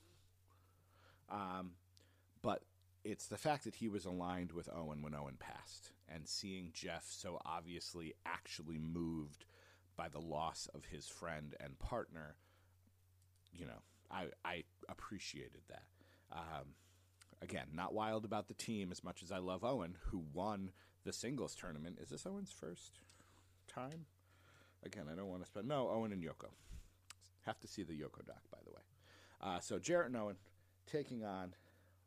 Um, 1.29 1.73
but 2.41 2.63
it's 3.04 3.26
the 3.26 3.38
fact 3.38 3.64
that 3.64 3.76
he 3.76 3.88
was 3.88 4.04
aligned 4.04 4.52
with 4.52 4.68
Owen 4.75 5.02
when 5.02 5.14
Owen 5.14 5.37
passed, 5.38 5.92
and 6.09 6.26
seeing 6.28 6.71
Jeff 6.73 7.04
so 7.09 7.40
obviously 7.44 8.14
actually 8.26 8.78
moved 8.78 9.44
by 9.97 10.09
the 10.09 10.21
loss 10.21 10.68
of 10.75 10.85
his 10.87 11.09
friend 11.09 11.54
and 11.61 11.78
partner. 11.78 12.37
You 13.52 13.66
know, 13.66 13.82
I 14.11 14.26
I 14.44 14.64
appreciated 14.88 15.62
that. 15.68 15.85
Um, 16.32 16.75
again, 17.42 17.66
not 17.75 17.92
wild 17.92 18.25
about 18.25 18.49
the 18.49 18.54
team 18.54 18.90
as 18.92 19.04
much 19.04 19.23
as 19.23 19.32
I 19.32 19.38
love 19.38 19.64
Owen, 19.64 19.97
who 20.11 20.25
won 20.32 20.71
the 21.04 21.12
singles 21.12 21.54
tournament. 21.54 21.99
Is 22.00 22.11
this 22.11 22.26
Owen's 22.26 22.52
first 22.52 23.00
time? 23.68 24.06
Again, 24.85 25.04
I 25.11 25.14
don't 25.14 25.28
want 25.28 25.42
to 25.42 25.47
spend. 25.47 25.68
No, 25.68 25.90
Owen 25.90 26.12
and 26.12 26.23
Yoko. 26.23 26.50
Have 27.47 27.59
to 27.61 27.68
see 27.68 27.82
the 27.82 27.92
Yoko 27.92 28.25
doc, 28.25 28.42
by 28.50 28.59
the 28.64 28.71
way. 28.71 28.82
Uh, 29.40 29.61
so 29.61 29.78
Jarrett 29.78 30.09
and 30.09 30.16
Owen 30.16 30.37
taking 30.87 31.25
on 31.25 31.54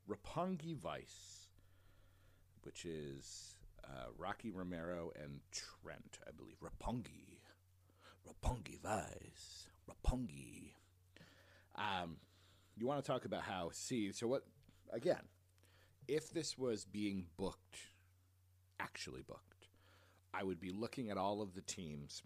Roppongi 0.10 0.76
Vice, 0.78 1.48
which 2.64 2.86
is 2.86 3.56
uh, 3.84 4.08
Rocky 4.18 4.52
Romero 4.52 5.12
and 5.22 5.40
Trent, 5.52 6.20
I 6.28 6.32
believe. 6.32 6.58
Roppongi. 6.62 7.40
Roppongi 8.28 8.80
Vice. 8.82 9.68
Roppongi. 9.90 10.74
Um, 11.76 12.18
you 12.78 12.88
want 12.88 13.04
to 13.04 13.12
talk 13.12 13.26
about 13.26 13.44
how, 13.44 13.70
see, 13.74 14.12
so 14.12 14.28
what, 14.28 14.44
again, 14.92 15.22
if 16.08 16.32
this 16.32 16.58
was 16.58 16.86
being 16.86 17.26
booked, 17.38 17.78
actually 18.80 19.22
booked, 19.22 19.68
I 20.34 20.44
would 20.44 20.60
be 20.60 20.72
looking 20.72 21.10
at 21.10 21.18
all 21.18 21.42
of 21.42 21.56
the 21.56 21.62
teams, 21.62 22.22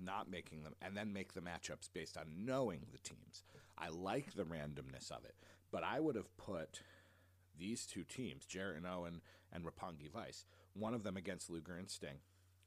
not 0.00 0.30
making 0.30 0.64
them, 0.64 0.74
and 0.82 0.96
then 0.96 1.12
make 1.12 1.32
the 1.32 1.40
matchups 1.40 1.88
based 1.92 2.16
on 2.16 2.26
knowing 2.44 2.86
the 2.92 2.98
teams. 2.98 3.42
I 3.78 3.88
like 3.88 4.34
the 4.34 4.44
randomness 4.44 5.10
of 5.10 5.24
it, 5.24 5.34
but 5.70 5.84
I 5.84 6.00
would 6.00 6.16
have 6.16 6.36
put 6.36 6.80
these 7.58 7.86
two 7.86 8.04
teams, 8.04 8.46
Jarrett 8.46 8.76
and 8.76 8.86
Owen 8.86 9.20
and 9.52 9.64
Roppongi 9.64 10.10
Vice, 10.12 10.44
one 10.74 10.94
of 10.94 11.02
them 11.02 11.16
against 11.16 11.50
Luger 11.50 11.76
and 11.76 11.90
Sting, 11.90 12.20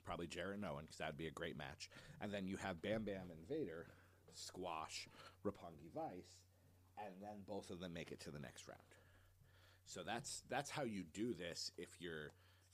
probably 0.03 0.27
Jarrett 0.27 0.57
and 0.57 0.65
Owen, 0.65 0.85
because 0.85 0.97
that'd 0.97 1.17
be 1.17 1.27
a 1.27 1.31
great 1.31 1.57
match. 1.57 1.89
And 2.19 2.33
then 2.33 2.45
you 2.45 2.57
have 2.57 2.81
Bam 2.81 3.03
Bam 3.03 3.31
and 3.31 3.47
Vader 3.47 3.87
squash 4.33 5.07
Roppongi 5.45 5.91
Vice, 5.93 6.37
and 6.97 7.13
then 7.21 7.43
both 7.47 7.69
of 7.69 7.79
them 7.79 7.93
make 7.93 8.11
it 8.11 8.19
to 8.21 8.31
the 8.31 8.39
next 8.39 8.67
round. 8.67 8.79
So 9.85 10.03
that's 10.05 10.43
that's 10.49 10.69
how 10.69 10.83
you 10.83 11.03
do 11.13 11.33
this 11.33 11.71
if 11.77 11.89
you're 11.99 12.31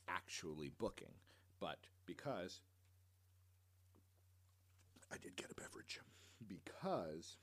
actually 0.07 0.71
booking. 0.77 1.13
But 1.59 1.77
because 2.05 2.61
I 5.11 5.17
did 5.17 5.35
get 5.35 5.51
a 5.51 5.55
beverage, 5.55 5.99
because 6.47 7.37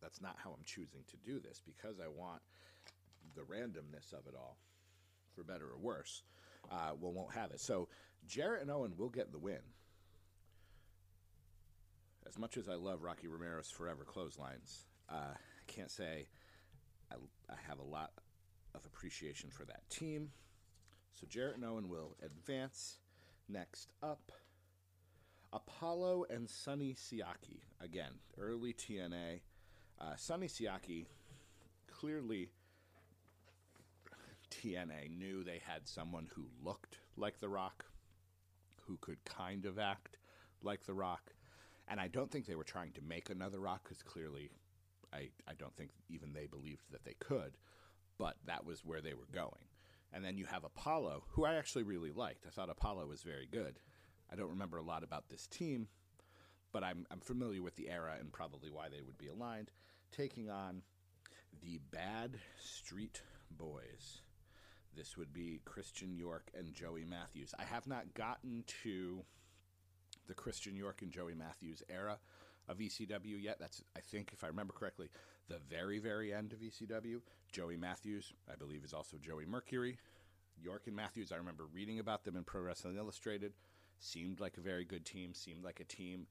that's 0.00 0.20
not 0.20 0.36
how 0.42 0.50
I'm 0.50 0.64
choosing 0.64 1.00
to 1.08 1.16
do 1.18 1.40
this, 1.40 1.60
because 1.64 2.00
I 2.00 2.08
want 2.08 2.42
the 3.34 3.42
randomness 3.42 4.12
of 4.12 4.26
it 4.26 4.34
all, 4.36 4.56
for 5.34 5.44
better 5.44 5.66
or 5.66 5.78
worse. 5.78 6.22
uh, 6.70 6.92
well, 7.00 7.12
won't 7.12 7.32
have 7.34 7.50
it. 7.50 7.60
So 7.60 7.88
Jarrett 8.26 8.62
and 8.62 8.70
Owen 8.70 8.92
will 8.96 9.08
get 9.08 9.32
the 9.32 9.38
win. 9.38 9.60
As 12.26 12.38
much 12.38 12.56
as 12.56 12.68
I 12.68 12.74
love 12.74 13.02
Rocky 13.02 13.26
Romero's 13.28 13.70
Forever 13.70 14.04
Clotheslines, 14.04 14.86
uh, 15.08 15.34
I 15.34 15.62
can't 15.66 15.90
say 15.90 16.28
I, 17.10 17.16
I 17.50 17.56
have 17.68 17.78
a 17.78 17.84
lot 17.84 18.12
of 18.74 18.84
appreciation 18.86 19.50
for 19.50 19.64
that 19.64 19.88
team. 19.90 20.30
So 21.14 21.26
Jarrett 21.28 21.56
and 21.56 21.64
Owen 21.64 21.88
will 21.88 22.16
advance. 22.24 22.98
Next 23.48 23.90
up, 24.00 24.30
Apollo 25.52 26.26
and 26.30 26.48
Sonny 26.48 26.94
Siaki. 26.94 27.62
Again, 27.80 28.12
early 28.38 28.72
TNA. 28.72 29.40
Uh, 30.00 30.16
Sonny 30.16 30.46
Siaki 30.46 31.06
clearly 31.86 32.48
TNA 34.50 35.16
knew 35.16 35.44
they 35.44 35.60
had 35.64 35.86
someone 35.86 36.28
who 36.34 36.46
looked 36.64 36.96
like 37.16 37.40
The 37.40 37.48
Rock, 37.48 37.84
who 38.86 38.96
could 39.00 39.22
kind 39.24 39.66
of 39.66 39.78
act 39.78 40.16
like 40.62 40.84
The 40.84 40.94
Rock. 40.94 41.34
And 41.86 42.00
I 42.00 42.08
don't 42.08 42.30
think 42.30 42.46
they 42.46 42.54
were 42.54 42.64
trying 42.64 42.92
to 42.92 43.02
make 43.02 43.30
another 43.30 43.60
Rock 43.60 43.82
because 43.84 44.02
clearly 44.02 44.50
I, 45.12 45.28
I 45.46 45.54
don't 45.58 45.76
think 45.76 45.90
even 46.08 46.32
they 46.32 46.46
believed 46.46 46.82
that 46.92 47.04
they 47.04 47.14
could, 47.18 47.56
but 48.18 48.36
that 48.46 48.64
was 48.64 48.84
where 48.84 49.00
they 49.00 49.14
were 49.14 49.28
going. 49.32 49.66
And 50.12 50.24
then 50.24 50.38
you 50.38 50.46
have 50.46 50.64
Apollo, 50.64 51.24
who 51.30 51.44
I 51.44 51.54
actually 51.54 51.84
really 51.84 52.10
liked. 52.10 52.46
I 52.46 52.50
thought 52.50 52.70
Apollo 52.70 53.06
was 53.06 53.22
very 53.22 53.46
good. 53.50 53.78
I 54.32 54.36
don't 54.36 54.50
remember 54.50 54.78
a 54.78 54.82
lot 54.82 55.04
about 55.04 55.28
this 55.28 55.46
team, 55.46 55.88
but 56.72 56.84
I'm, 56.84 57.06
I'm 57.10 57.20
familiar 57.20 57.62
with 57.62 57.76
the 57.76 57.88
era 57.88 58.14
and 58.18 58.32
probably 58.32 58.70
why 58.70 58.88
they 58.88 59.02
would 59.02 59.18
be 59.18 59.28
aligned, 59.28 59.70
taking 60.12 60.50
on 60.50 60.82
the 61.62 61.80
Bad 61.90 62.38
Street 62.58 63.22
Boys. 63.50 64.22
This 64.96 65.16
would 65.16 65.32
be 65.32 65.60
Christian 65.64 66.16
York 66.16 66.50
and 66.56 66.74
Joey 66.74 67.04
Matthews. 67.04 67.54
I 67.58 67.64
have 67.64 67.86
not 67.86 68.14
gotten 68.14 68.64
to 68.82 69.22
the 70.26 70.34
Christian 70.34 70.76
York 70.76 71.02
and 71.02 71.10
Joey 71.10 71.34
Matthews 71.34 71.82
era 71.88 72.18
of 72.68 72.78
ECW 72.78 73.40
yet. 73.40 73.58
That's, 73.60 73.82
I 73.96 74.00
think, 74.00 74.30
if 74.32 74.44
I 74.44 74.48
remember 74.48 74.72
correctly, 74.72 75.08
the 75.48 75.58
very, 75.68 75.98
very 75.98 76.32
end 76.32 76.52
of 76.52 76.60
ECW. 76.60 77.20
Joey 77.52 77.76
Matthews, 77.76 78.32
I 78.50 78.56
believe, 78.56 78.84
is 78.84 78.92
also 78.92 79.16
Joey 79.16 79.46
Mercury. 79.46 79.98
York 80.62 80.82
and 80.86 80.96
Matthews, 80.96 81.32
I 81.32 81.36
remember 81.36 81.66
reading 81.72 81.98
about 81.98 82.24
them 82.24 82.36
in 82.36 82.44
Pro 82.44 82.62
Wrestling 82.62 82.96
Illustrated. 82.96 83.52
Seemed 83.98 84.40
like 84.40 84.56
a 84.56 84.60
very 84.62 84.84
good 84.84 85.04
team, 85.04 85.34
seemed 85.34 85.64
like 85.64 85.80
a 85.80 85.84
team 85.84 86.26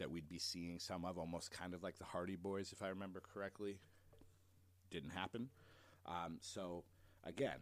that 0.00 0.10
we'd 0.10 0.28
be 0.28 0.38
seeing 0.38 0.78
some 0.78 1.04
of, 1.04 1.16
almost 1.18 1.52
kind 1.52 1.72
of 1.72 1.82
like 1.82 1.98
the 1.98 2.04
Hardy 2.04 2.36
Boys, 2.36 2.72
if 2.72 2.82
I 2.82 2.88
remember 2.88 3.22
correctly. 3.32 3.78
Didn't 4.90 5.10
happen. 5.10 5.48
Um, 6.06 6.38
so, 6.40 6.82
again, 7.22 7.60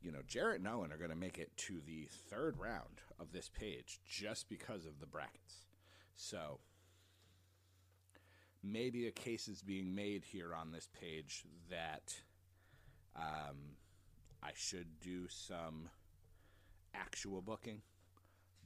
you 0.00 0.10
know, 0.10 0.20
Jarrett 0.26 0.60
and 0.60 0.68
Owen 0.68 0.92
are 0.92 0.96
going 0.96 1.10
to 1.10 1.16
make 1.16 1.38
it 1.38 1.54
to 1.56 1.80
the 1.86 2.08
third 2.30 2.56
round 2.58 3.02
of 3.20 3.32
this 3.32 3.50
page 3.50 4.00
just 4.08 4.48
because 4.48 4.86
of 4.86 5.00
the 5.00 5.06
brackets. 5.06 5.66
So 6.16 6.60
maybe 8.62 9.06
a 9.06 9.10
case 9.10 9.48
is 9.48 9.62
being 9.62 9.94
made 9.94 10.24
here 10.24 10.54
on 10.54 10.72
this 10.72 10.88
page 10.98 11.44
that 11.70 12.14
um, 13.16 13.76
I 14.42 14.50
should 14.54 15.00
do 15.00 15.26
some 15.28 15.88
actual 16.94 17.42
booking, 17.42 17.82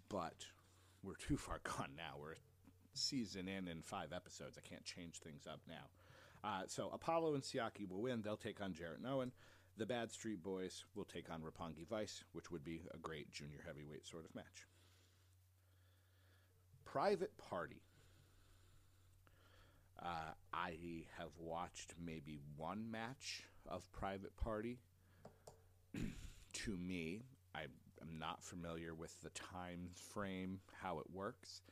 but 0.09 0.47
we're 1.03 1.15
too 1.15 1.37
far 1.37 1.61
gone 1.65 1.91
now. 1.97 2.15
We're 2.21 2.37
season 2.95 3.49
in 3.49 3.69
in 3.69 3.83
five 3.83 4.13
episodes. 4.13 4.59
I 4.59 4.69
can't 4.69 4.85
change 4.85 5.19
things 5.19 5.47
up 5.47 5.61
now. 5.69 5.89
Uh, 6.45 6.63
so 6.67 6.91
Apollo 6.93 7.35
and 7.35 7.43
Siaki 7.43 7.89
will 7.89 8.03
win. 8.03 8.23
They'll 8.23 8.37
take 8.37 8.61
on 8.61 8.73
Jarrett 8.73 8.99
and 8.99 9.07
Owen. 9.07 9.33
The 9.79 9.87
Bad 9.87 10.11
Street 10.11 10.43
Boys 10.43 10.85
will 10.95 11.05
take 11.05 11.31
on 11.31 11.41
Roppongi 11.41 11.87
Vice, 11.89 12.25
which 12.33 12.51
would 12.51 12.65
be 12.65 12.83
a 12.93 12.99
great 12.99 13.31
junior 13.31 13.61
heavyweight 13.65 14.07
sort 14.07 14.25
of 14.25 14.35
match. 14.35 14.67
Private 16.85 17.37
Party. 17.39 17.81
Uh, 20.03 20.33
I 20.53 21.05
have 21.17 21.31
watched 21.39 21.95
maybe 22.05 22.41
one 22.57 22.91
match 22.91 23.45
of 23.67 23.91
Private 23.93 24.37
Party. 24.37 24.79
to 26.53 26.77
me, 26.77 27.23
I 27.55 27.67
am 28.03 28.19
not 28.19 28.43
familiar 28.43 28.95
with 28.95 29.21
the 29.21 29.31
time 29.31 29.91
frame, 29.95 30.61
how 30.81 30.99
it 30.99 31.11
works. 31.13 31.63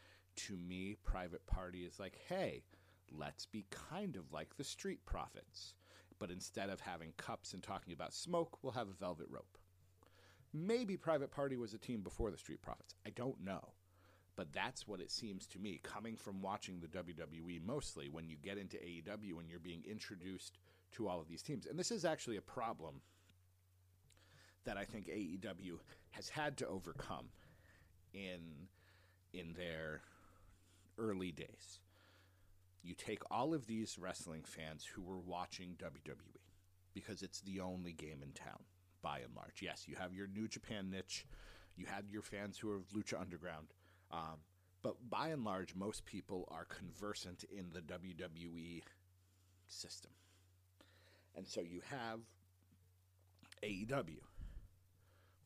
To 0.46 0.56
me, 0.56 0.96
Private 1.02 1.46
Party 1.46 1.80
is 1.80 1.98
like, 1.98 2.16
hey, 2.28 2.62
let's 3.10 3.46
be 3.46 3.66
kind 3.70 4.16
of 4.16 4.32
like 4.32 4.56
the 4.56 4.64
Street 4.64 5.04
Profits 5.04 5.74
but 6.20 6.30
instead 6.30 6.68
of 6.68 6.80
having 6.80 7.12
cups 7.16 7.54
and 7.54 7.62
talking 7.62 7.92
about 7.92 8.14
smoke, 8.14 8.58
we'll 8.62 8.74
have 8.74 8.88
a 8.88 8.92
velvet 8.92 9.26
rope. 9.28 9.58
Maybe 10.52 10.96
Private 10.96 11.32
Party 11.32 11.56
was 11.56 11.74
a 11.74 11.78
team 11.78 12.02
before 12.02 12.30
the 12.30 12.36
Street 12.36 12.62
Profits. 12.62 12.94
I 13.06 13.10
don't 13.10 13.42
know. 13.42 13.72
But 14.36 14.52
that's 14.52 14.86
what 14.86 15.00
it 15.00 15.10
seems 15.10 15.46
to 15.48 15.58
me, 15.58 15.80
coming 15.82 16.16
from 16.16 16.42
watching 16.42 16.80
the 16.80 16.88
WWE 16.88 17.64
mostly, 17.64 18.08
when 18.08 18.28
you 18.28 18.36
get 18.40 18.58
into 18.58 18.76
AEW 18.76 19.40
and 19.40 19.48
you're 19.48 19.58
being 19.58 19.82
introduced 19.88 20.58
to 20.92 21.08
all 21.08 21.20
of 21.20 21.28
these 21.28 21.42
teams. 21.42 21.66
And 21.66 21.78
this 21.78 21.90
is 21.90 22.04
actually 22.04 22.36
a 22.36 22.42
problem 22.42 23.00
that 24.64 24.76
I 24.76 24.84
think 24.84 25.08
AEW 25.08 25.78
has 26.10 26.28
had 26.28 26.56
to 26.58 26.66
overcome 26.66 27.26
in 28.12 28.68
in 29.32 29.54
their 29.54 30.02
early 30.98 31.32
days 31.32 31.80
you 32.82 32.94
take 32.94 33.22
all 33.30 33.54
of 33.54 33.66
these 33.66 33.98
wrestling 33.98 34.42
fans 34.44 34.84
who 34.84 35.02
were 35.02 35.18
watching 35.18 35.76
WWE 35.78 36.40
because 36.94 37.22
it's 37.22 37.40
the 37.42 37.60
only 37.60 37.92
game 37.92 38.20
in 38.22 38.32
town 38.32 38.60
by 39.02 39.18
and 39.18 39.34
large. 39.36 39.60
Yes, 39.62 39.84
you 39.86 39.96
have 39.96 40.14
your 40.14 40.26
New 40.26 40.48
Japan 40.48 40.90
niche, 40.90 41.26
you 41.76 41.86
had 41.86 42.04
your 42.10 42.22
fans 42.22 42.58
who 42.58 42.70
are 42.70 42.80
Lucha 42.94 43.20
Underground, 43.20 43.68
um, 44.10 44.38
but 44.82 44.96
by 45.08 45.28
and 45.28 45.44
large, 45.44 45.74
most 45.74 46.04
people 46.06 46.48
are 46.50 46.64
conversant 46.64 47.44
in 47.44 47.66
the 47.72 47.80
WWE 47.80 48.82
system. 49.66 50.10
And 51.36 51.46
so 51.46 51.60
you 51.60 51.80
have 51.90 52.20
AEW, 53.62 54.20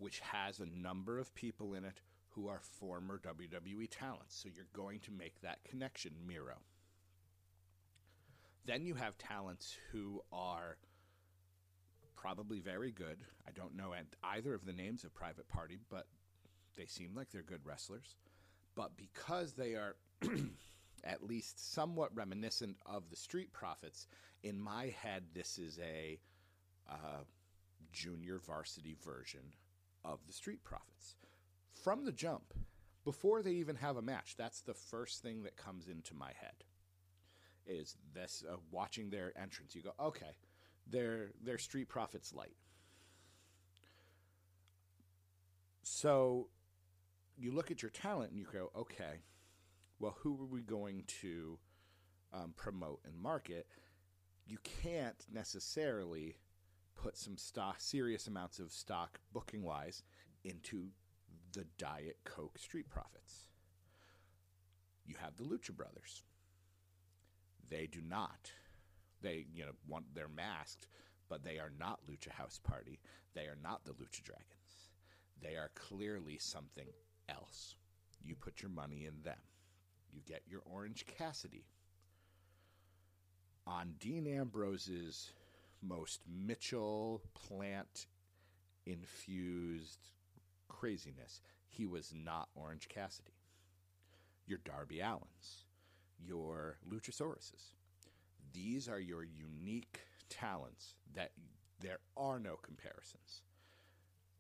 which 0.05 0.21
has 0.21 0.61
a 0.61 0.67
number 0.67 1.19
of 1.19 1.35
people 1.35 1.73
in 1.73 1.83
it 1.83 2.03
who 2.29 2.47
are 2.47 2.61
former 2.61 3.19
WWE 3.19 3.89
talents. 3.91 4.37
So 4.37 4.51
you're 4.55 4.67
going 4.75 5.01
to 5.01 5.11
make 5.11 5.41
that 5.41 5.65
connection, 5.65 6.13
Miro. 6.27 6.59
Then 8.67 8.85
you 8.85 8.97
have 8.97 9.17
talents 9.17 9.75
who 9.91 10.21
are 10.31 10.77
probably 12.15 12.61
very 12.61 12.93
good. 12.93 13.17
I 13.49 13.53
don't 13.53 13.75
know 13.75 13.95
either 14.23 14.53
of 14.53 14.67
the 14.67 14.75
names 14.75 15.05
of 15.05 15.15
Private 15.15 15.49
Party, 15.49 15.79
but 15.89 16.07
they 16.77 16.85
seem 16.85 17.13
like 17.17 17.31
they're 17.31 17.41
good 17.41 17.65
wrestlers. 17.65 18.15
But 18.75 18.99
because 18.99 19.55
they 19.55 19.73
are 19.73 19.97
at 21.05 21.27
least 21.27 21.73
somewhat 21.73 22.15
reminiscent 22.15 22.77
of 22.85 23.09
the 23.09 23.17
Street 23.17 23.55
Profits, 23.55 24.07
in 24.43 24.61
my 24.61 24.95
head, 25.01 25.23
this 25.33 25.57
is 25.57 25.79
a 25.79 26.19
uh, 26.91 27.25
junior 27.91 28.39
varsity 28.39 28.99
version 29.03 29.55
of 30.05 30.21
the 30.27 30.33
Street 30.33 30.63
Profits. 30.65 31.17
From 31.73 32.05
the 32.05 32.13
jump, 32.13 32.55
before 33.05 33.43
they 33.43 33.53
even 33.53 33.77
have 33.77 33.97
a 33.97 34.03
match, 34.03 34.35
that's 34.37 34.63
the 34.63 34.75
first 34.75 35.23
thing 35.23 35.43
that 35.43 35.57
comes 35.57 35.89
into 35.89 36.15
my 36.15 36.33
head 36.41 36.65
is 37.67 37.97
this 38.15 38.45
uh, 38.51 38.57
watching 38.71 39.11
their 39.11 39.33
entrance. 39.41 39.75
You 39.75 39.83
go, 39.83 39.93
okay, 39.99 40.37
they're 40.87 41.31
they're 41.43 41.59
street 41.59 41.89
profits 41.89 42.33
light. 42.33 42.57
So 45.83 46.49
you 47.37 47.53
look 47.53 47.71
at 47.71 47.83
your 47.83 47.91
talent 47.91 48.31
and 48.31 48.39
you 48.39 48.47
go, 48.51 48.71
okay, 48.77 49.23
well, 49.99 50.17
who 50.21 50.41
are 50.41 50.47
we 50.47 50.63
going 50.63 51.05
to 51.21 51.59
um, 52.33 52.53
promote 52.57 53.01
and 53.05 53.17
market? 53.17 53.67
You 54.47 54.59
can't 54.83 55.25
necessarily 55.33 56.37
put 56.95 57.17
some 57.17 57.37
stock, 57.37 57.81
serious 57.81 58.27
amounts 58.27 58.59
of 58.59 58.73
stock, 58.73 59.21
booking 59.33 59.63
wise, 59.63 60.03
into 60.45 60.89
the 61.53 61.65
Diet 61.79 62.19
Coke 62.25 62.59
Street 62.59 62.89
Profits. 62.89 63.49
You 65.07 65.17
have 65.21 65.37
the 65.37 65.45
Lucha 65.45 65.73
Brothers 65.73 66.25
they 67.71 67.87
do 67.87 68.01
not. 68.09 68.51
They, 69.23 69.47
you 69.55 69.65
know, 69.65 69.73
want 69.89 70.07
they're 70.15 70.29
masked, 70.29 70.89
but 71.29 71.45
they 71.45 71.59
are 71.59 71.73
not 71.79 72.01
Lucha 72.09 72.31
House 72.31 72.61
Party. 72.63 73.01
They 73.35 73.43
are 73.43 73.59
not 73.63 73.85
the 73.85 73.93
Lucha 73.93 74.23
Dragons. 74.23 74.91
They 75.41 75.57
are 75.57 75.71
clearly 75.75 76.39
something 76.39 76.87
else. 77.29 77.77
You 78.23 78.35
put 78.35 78.63
your 78.63 78.71
money 78.71 79.07
in 79.07 79.23
them. 79.23 79.39
You 80.13 80.21
get 80.27 80.43
your 80.47 80.63
Orange 80.65 81.05
Cassidy. 81.07 81.65
On 83.67 83.95
Dean 83.99 84.27
Ambrose's 84.27 85.33
most 85.87 86.21
Mitchell 86.27 87.23
plant 87.35 88.07
infused 88.87 90.11
craziness, 90.69 91.41
he 91.69 91.87
was 91.87 92.13
not 92.15 92.49
Orange 92.55 92.89
Cassidy. 92.89 93.33
Your 94.47 94.59
Darby 94.65 94.97
Allins, 94.97 95.65
your 96.19 96.79
Luchasauruses. 96.91 97.73
These 98.53 98.89
are 98.89 99.01
your 99.01 99.25
unique 99.25 100.01
talents 100.29 100.95
that 101.15 101.33
There 101.81 101.99
are 102.17 102.39
no 102.39 102.57
comparisons. 102.57 103.43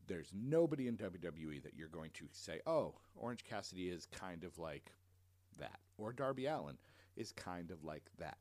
There's 0.06 0.30
nobody 0.34 0.86
in 0.88 0.96
WWE 0.96 1.62
that 1.62 1.74
you're 1.74 1.88
going 1.88 2.10
to 2.14 2.26
say, 2.32 2.60
oh, 2.66 2.94
Orange 3.16 3.44
Cassidy 3.44 3.88
is 3.88 4.06
kind 4.06 4.44
of 4.44 4.58
like 4.58 4.92
that, 5.58 5.80
or 5.98 6.12
Darby 6.12 6.46
Allin 6.46 6.78
is 7.16 7.32
kind 7.32 7.70
of 7.70 7.84
like 7.84 8.04
that. 8.18 8.38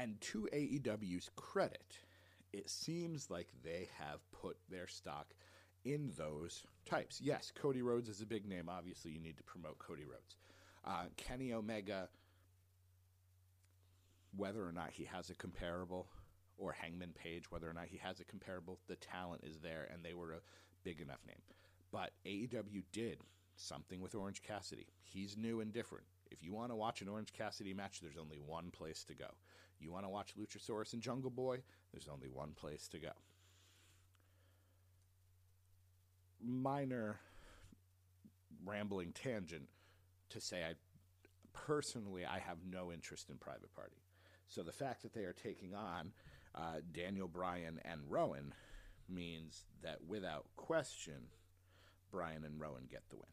And 0.00 0.18
to 0.22 0.48
AEW's 0.50 1.28
credit, 1.36 1.98
it 2.54 2.70
seems 2.70 3.28
like 3.28 3.48
they 3.62 3.90
have 3.98 4.20
put 4.32 4.56
their 4.70 4.86
stock 4.86 5.34
in 5.84 6.10
those 6.16 6.64
types. 6.86 7.20
Yes, 7.22 7.52
Cody 7.54 7.82
Rhodes 7.82 8.08
is 8.08 8.22
a 8.22 8.26
big 8.26 8.46
name. 8.46 8.70
Obviously, 8.70 9.10
you 9.10 9.20
need 9.20 9.36
to 9.36 9.42
promote 9.42 9.78
Cody 9.78 10.04
Rhodes. 10.06 10.36
Uh, 10.86 11.04
Kenny 11.18 11.52
Omega, 11.52 12.08
whether 14.34 14.66
or 14.66 14.72
not 14.72 14.90
he 14.90 15.04
has 15.04 15.28
a 15.28 15.34
comparable, 15.34 16.08
or 16.56 16.72
Hangman 16.72 17.12
Page, 17.12 17.50
whether 17.50 17.68
or 17.68 17.74
not 17.74 17.88
he 17.88 17.98
has 17.98 18.20
a 18.20 18.24
comparable, 18.24 18.78
the 18.88 18.96
talent 18.96 19.44
is 19.44 19.58
there, 19.58 19.86
and 19.92 20.02
they 20.02 20.14
were 20.14 20.32
a 20.32 20.40
big 20.82 21.02
enough 21.02 21.20
name. 21.26 21.42
But 21.92 22.12
AEW 22.24 22.84
did 22.92 23.18
something 23.56 24.00
with 24.00 24.14
Orange 24.14 24.40
Cassidy. 24.40 24.86
He's 25.02 25.36
new 25.36 25.60
and 25.60 25.74
different. 25.74 26.06
If 26.30 26.42
you 26.42 26.54
want 26.54 26.70
to 26.70 26.76
watch 26.76 27.02
an 27.02 27.08
Orange 27.08 27.34
Cassidy 27.34 27.74
match, 27.74 28.00
there's 28.00 28.16
only 28.16 28.38
one 28.38 28.70
place 28.70 29.04
to 29.04 29.14
go. 29.14 29.26
You 29.80 29.90
want 29.92 30.04
to 30.04 30.08
watch 30.10 30.34
Luchasaurus 30.38 30.92
and 30.92 31.02
Jungle 31.02 31.30
Boy, 31.30 31.62
there's 31.92 32.08
only 32.08 32.28
one 32.28 32.52
place 32.52 32.86
to 32.88 32.98
go. 32.98 33.10
Minor 36.42 37.18
rambling 38.64 39.12
tangent 39.12 39.68
to 40.30 40.40
say 40.40 40.62
I 40.62 40.74
personally 41.52 42.24
I 42.24 42.38
have 42.38 42.58
no 42.70 42.92
interest 42.92 43.30
in 43.30 43.36
Private 43.36 43.74
Party. 43.74 43.96
So 44.48 44.62
the 44.62 44.72
fact 44.72 45.02
that 45.02 45.14
they 45.14 45.24
are 45.24 45.32
taking 45.32 45.74
on 45.74 46.12
uh, 46.54 46.80
Daniel 46.92 47.28
Bryan 47.28 47.80
and 47.84 48.00
Rowan 48.08 48.52
means 49.08 49.64
that 49.82 49.98
without 50.06 50.46
question, 50.56 51.28
Bryan 52.10 52.44
and 52.44 52.60
Rowan 52.60 52.84
get 52.90 53.02
the 53.10 53.16
win. 53.16 53.24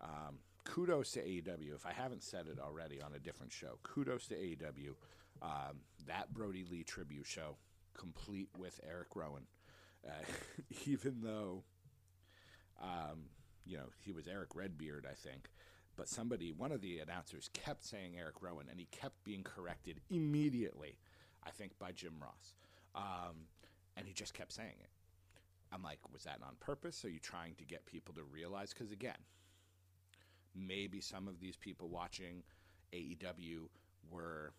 Um, 0.00 0.38
kudos 0.66 1.12
to 1.12 1.20
AEW. 1.20 1.74
If 1.74 1.86
I 1.86 1.92
haven't 1.92 2.22
said 2.22 2.46
it 2.46 2.58
already 2.60 3.00
on 3.00 3.14
a 3.14 3.18
different 3.18 3.52
show, 3.52 3.78
kudos 3.82 4.26
to 4.28 4.34
AEW. 4.34 4.94
Um, 5.40 5.80
that 6.06 6.32
Brodie 6.34 6.66
Lee 6.70 6.82
tribute 6.82 7.26
show, 7.26 7.56
complete 7.94 8.48
with 8.58 8.80
Eric 8.86 9.14
Rowan. 9.14 9.46
Uh, 10.06 10.10
even 10.86 11.20
though, 11.22 11.62
um, 12.82 13.24
you 13.64 13.76
know, 13.76 13.86
he 14.00 14.12
was 14.12 14.28
Eric 14.28 14.54
Redbeard, 14.54 15.06
I 15.10 15.14
think, 15.14 15.48
but 15.96 16.08
somebody, 16.08 16.52
one 16.52 16.72
of 16.72 16.80
the 16.80 16.98
announcers, 16.98 17.48
kept 17.52 17.84
saying 17.84 18.14
Eric 18.18 18.42
Rowan, 18.42 18.66
and 18.70 18.78
he 18.78 18.86
kept 18.90 19.24
being 19.24 19.42
corrected 19.42 20.00
immediately. 20.10 20.98
I 21.44 21.50
think 21.50 21.78
by 21.78 21.92
Jim 21.92 22.14
Ross, 22.20 22.54
um, 22.94 23.46
and 23.96 24.06
he 24.06 24.12
just 24.12 24.34
kept 24.34 24.52
saying 24.52 24.74
it. 24.80 24.90
I'm 25.72 25.82
like, 25.82 25.98
was 26.12 26.24
that 26.24 26.40
on 26.42 26.54
purpose? 26.60 27.04
Are 27.04 27.08
you 27.08 27.18
trying 27.20 27.54
to 27.56 27.64
get 27.64 27.86
people 27.86 28.14
to 28.14 28.22
realize? 28.24 28.72
Because 28.72 28.92
again, 28.92 29.16
maybe 30.56 31.00
some 31.00 31.28
of 31.28 31.40
these 31.40 31.56
people 31.56 31.88
watching 31.88 32.42
AEW 32.92 33.68
were 34.10 34.52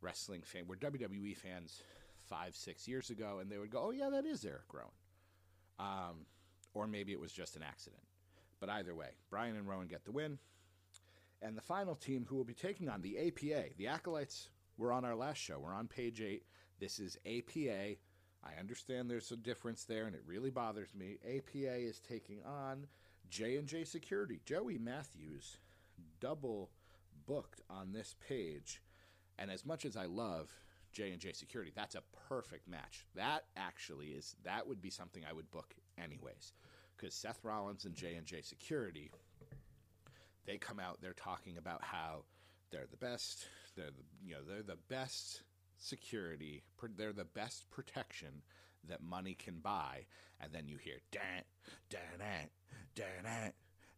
wrestling 0.00 0.42
fan, 0.42 0.66
were 0.66 0.76
WWE 0.76 1.36
fans 1.36 1.82
five, 2.28 2.54
six 2.54 2.86
years 2.86 3.10
ago, 3.10 3.38
and 3.40 3.50
they 3.50 3.58
would 3.58 3.70
go, 3.70 3.80
"Oh 3.80 3.90
yeah, 3.90 4.10
that 4.10 4.24
is 4.24 4.44
Eric 4.44 4.72
Rowan," 4.72 4.90
um, 5.78 6.26
or 6.74 6.86
maybe 6.86 7.12
it 7.12 7.20
was 7.20 7.32
just 7.32 7.56
an 7.56 7.62
accident. 7.62 8.02
But 8.60 8.68
either 8.70 8.94
way, 8.94 9.10
Bryan 9.30 9.56
and 9.56 9.68
Rowan 9.68 9.88
get 9.88 10.04
the 10.04 10.12
win, 10.12 10.38
and 11.42 11.56
the 11.56 11.62
final 11.62 11.94
team 11.94 12.26
who 12.28 12.36
will 12.36 12.44
be 12.44 12.54
taking 12.54 12.88
on 12.88 13.02
the 13.02 13.18
APA, 13.18 13.70
the 13.76 13.86
Acolytes, 13.86 14.50
were 14.76 14.92
on 14.92 15.04
our 15.04 15.14
last 15.16 15.38
show. 15.38 15.58
We're 15.58 15.74
on 15.74 15.88
page 15.88 16.20
eight. 16.20 16.44
This 16.80 16.98
is 16.98 17.18
APA. 17.26 17.96
I 18.44 18.60
understand 18.60 19.10
there's 19.10 19.32
a 19.32 19.36
difference 19.36 19.84
there, 19.84 20.06
and 20.06 20.14
it 20.14 20.22
really 20.26 20.50
bothers 20.50 20.94
me. 20.94 21.18
APA 21.24 21.74
is 21.76 22.00
taking 22.00 22.42
on 22.44 22.86
J 23.30 23.56
and 23.56 23.66
J 23.66 23.84
Security. 23.84 24.40
Joey 24.44 24.78
Matthews 24.78 25.58
double 26.20 26.70
booked 27.26 27.60
on 27.68 27.92
this 27.92 28.14
page, 28.26 28.82
and 29.38 29.50
as 29.50 29.64
much 29.66 29.84
as 29.84 29.96
I 29.96 30.06
love 30.06 30.50
J 30.92 31.10
and 31.10 31.20
J 31.20 31.32
Security, 31.32 31.72
that's 31.74 31.94
a 31.94 32.02
perfect 32.28 32.68
match. 32.68 33.04
That 33.14 33.44
actually 33.56 34.08
is 34.08 34.36
that 34.44 34.66
would 34.66 34.80
be 34.80 34.90
something 34.90 35.22
I 35.28 35.32
would 35.32 35.50
book 35.50 35.74
anyways, 36.02 36.52
because 36.96 37.14
Seth 37.14 37.40
Rollins 37.42 37.84
and 37.84 37.94
J 37.94 38.14
and 38.14 38.26
J 38.26 38.40
Security, 38.40 39.10
they 40.46 40.56
come 40.56 40.80
out, 40.80 41.00
they're 41.00 41.12
talking 41.12 41.58
about 41.58 41.82
how 41.82 42.24
they're 42.70 42.88
the 42.90 42.96
best, 42.96 43.46
they're 43.76 43.90
the 43.90 44.04
you 44.24 44.34
know 44.34 44.40
they're 44.46 44.62
the 44.62 44.80
best 44.88 45.42
security, 45.76 46.62
they're 46.96 47.12
the 47.12 47.24
best 47.24 47.70
protection 47.70 48.42
that 48.88 49.02
money 49.02 49.34
can 49.34 49.58
buy, 49.60 50.06
and 50.40 50.52
then 50.52 50.66
you 50.66 50.76
hear 50.78 50.96
dan 51.12 51.42
dan 51.90 52.48
dan 52.98 53.52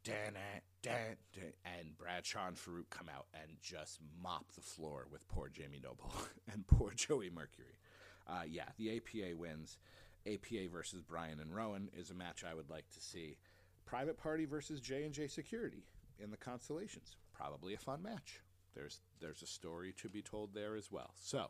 dan 0.05 0.35
dan 0.83 1.17
and 1.65 1.97
Bradshaw 1.97 2.49
and 2.49 2.57
Faarooq 2.57 2.91
come 2.91 3.09
out 3.15 3.27
and 3.35 3.57
just 3.63 3.99
mop 4.23 4.53
the 4.55 4.61
floor 4.61 5.07
with 5.11 5.27
poor 5.29 5.49
Jamie 5.49 5.81
Noble 5.83 6.13
and 6.53 6.67
poor 6.67 6.93
Joey 6.95 7.31
Mercury. 7.31 7.79
Uh, 8.27 8.43
yeah, 8.49 8.69
the 8.77 8.97
APA 8.97 9.37
wins. 9.37 9.79
APA 10.27 10.69
versus 10.71 11.01
Bryan 11.01 11.41
and 11.41 11.55
Rowan 11.55 11.89
is 11.99 12.11
a 12.11 12.15
match 12.15 12.45
I 12.45 12.53
would 12.55 12.69
like 12.69 12.89
to 12.91 13.01
see. 13.01 13.39
Private 13.87 14.19
Party 14.19 14.45
versus 14.45 14.81
J 14.81 15.05
and 15.05 15.15
J 15.15 15.27
Security 15.27 15.85
in 16.23 16.31
the 16.31 16.37
Constellations, 16.37 17.17
probably 17.33 17.73
a 17.73 17.79
fun 17.79 18.03
match. 18.03 18.43
There's 18.75 19.01
there's 19.21 19.43
a 19.43 19.47
story 19.47 19.95
to 19.95 20.09
be 20.09 20.21
told 20.21 20.55
there 20.55 20.77
as 20.77 20.93
well. 20.93 21.13
So, 21.19 21.47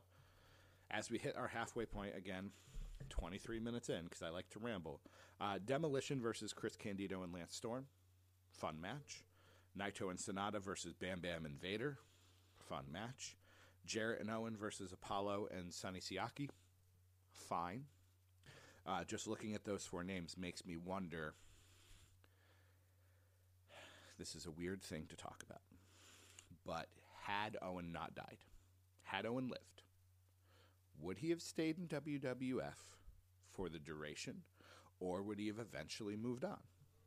as 0.91 1.11
we 1.11 1.19
hit 1.19 1.37
our 1.37 1.49
halfway 1.49 1.85
point 1.85 2.17
again, 2.17 2.51
23 3.09 3.61
minutes 3.61 3.89
in 3.89 4.05
because 4.05 4.23
I 4.23 4.29
like 4.31 4.49
to 4.51 4.59
ramble. 4.59 5.01
Uh, 5.41 5.59
Demolition 5.65 6.21
versus 6.21 6.53
Chris 6.53 6.77
Candido 6.77 7.23
and 7.23 7.33
Lance 7.33 7.55
Storm, 7.55 7.87
fun 8.51 8.81
match. 8.81 9.25
Naito 9.79 10.11
and 10.11 10.19
Sanada 10.19 10.61
versus 10.61 10.93
Bam 10.93 11.21
Bam 11.21 11.47
and 11.47 11.61
Vader, 11.61 11.99
fun 12.59 12.85
match. 12.93 13.37
Jarrett 13.87 14.21
and 14.21 14.31
Owen 14.31 14.57
versus 14.57 14.93
Apollo 14.93 15.49
and 15.57 15.73
Sonny 15.73 16.01
Siaki, 16.01 16.49
fine. 17.33 17.85
Uh, 18.87 19.05
just 19.05 19.27
looking 19.27 19.55
at 19.55 19.65
those 19.65 19.85
four 19.85 20.05
names 20.05 20.37
makes 20.37 20.65
me 20.65 20.77
wonder. 20.77 21.35
This 24.19 24.35
is 24.35 24.47
a 24.47 24.51
weird 24.51 24.83
thing 24.83 25.07
to 25.09 25.17
talk 25.17 25.43
about, 25.49 25.63
but 26.67 26.89
had 27.23 27.57
Owen 27.63 27.91
not 27.91 28.15
died, 28.15 28.39
had 29.03 29.25
Owen 29.25 29.49
lived, 29.49 29.83
would 31.03 31.19
he 31.19 31.31
have 31.31 31.43
stayed 31.43 31.79
in 31.79 31.87
WWF 31.87 32.97
for 33.53 33.69
the 33.69 33.79
duration, 33.79 34.43
or 34.99 35.23
would 35.23 35.39
he 35.39 35.49
have 35.49 35.59
eventually 35.59 36.17
moved 36.17 36.45
on? 36.45 36.59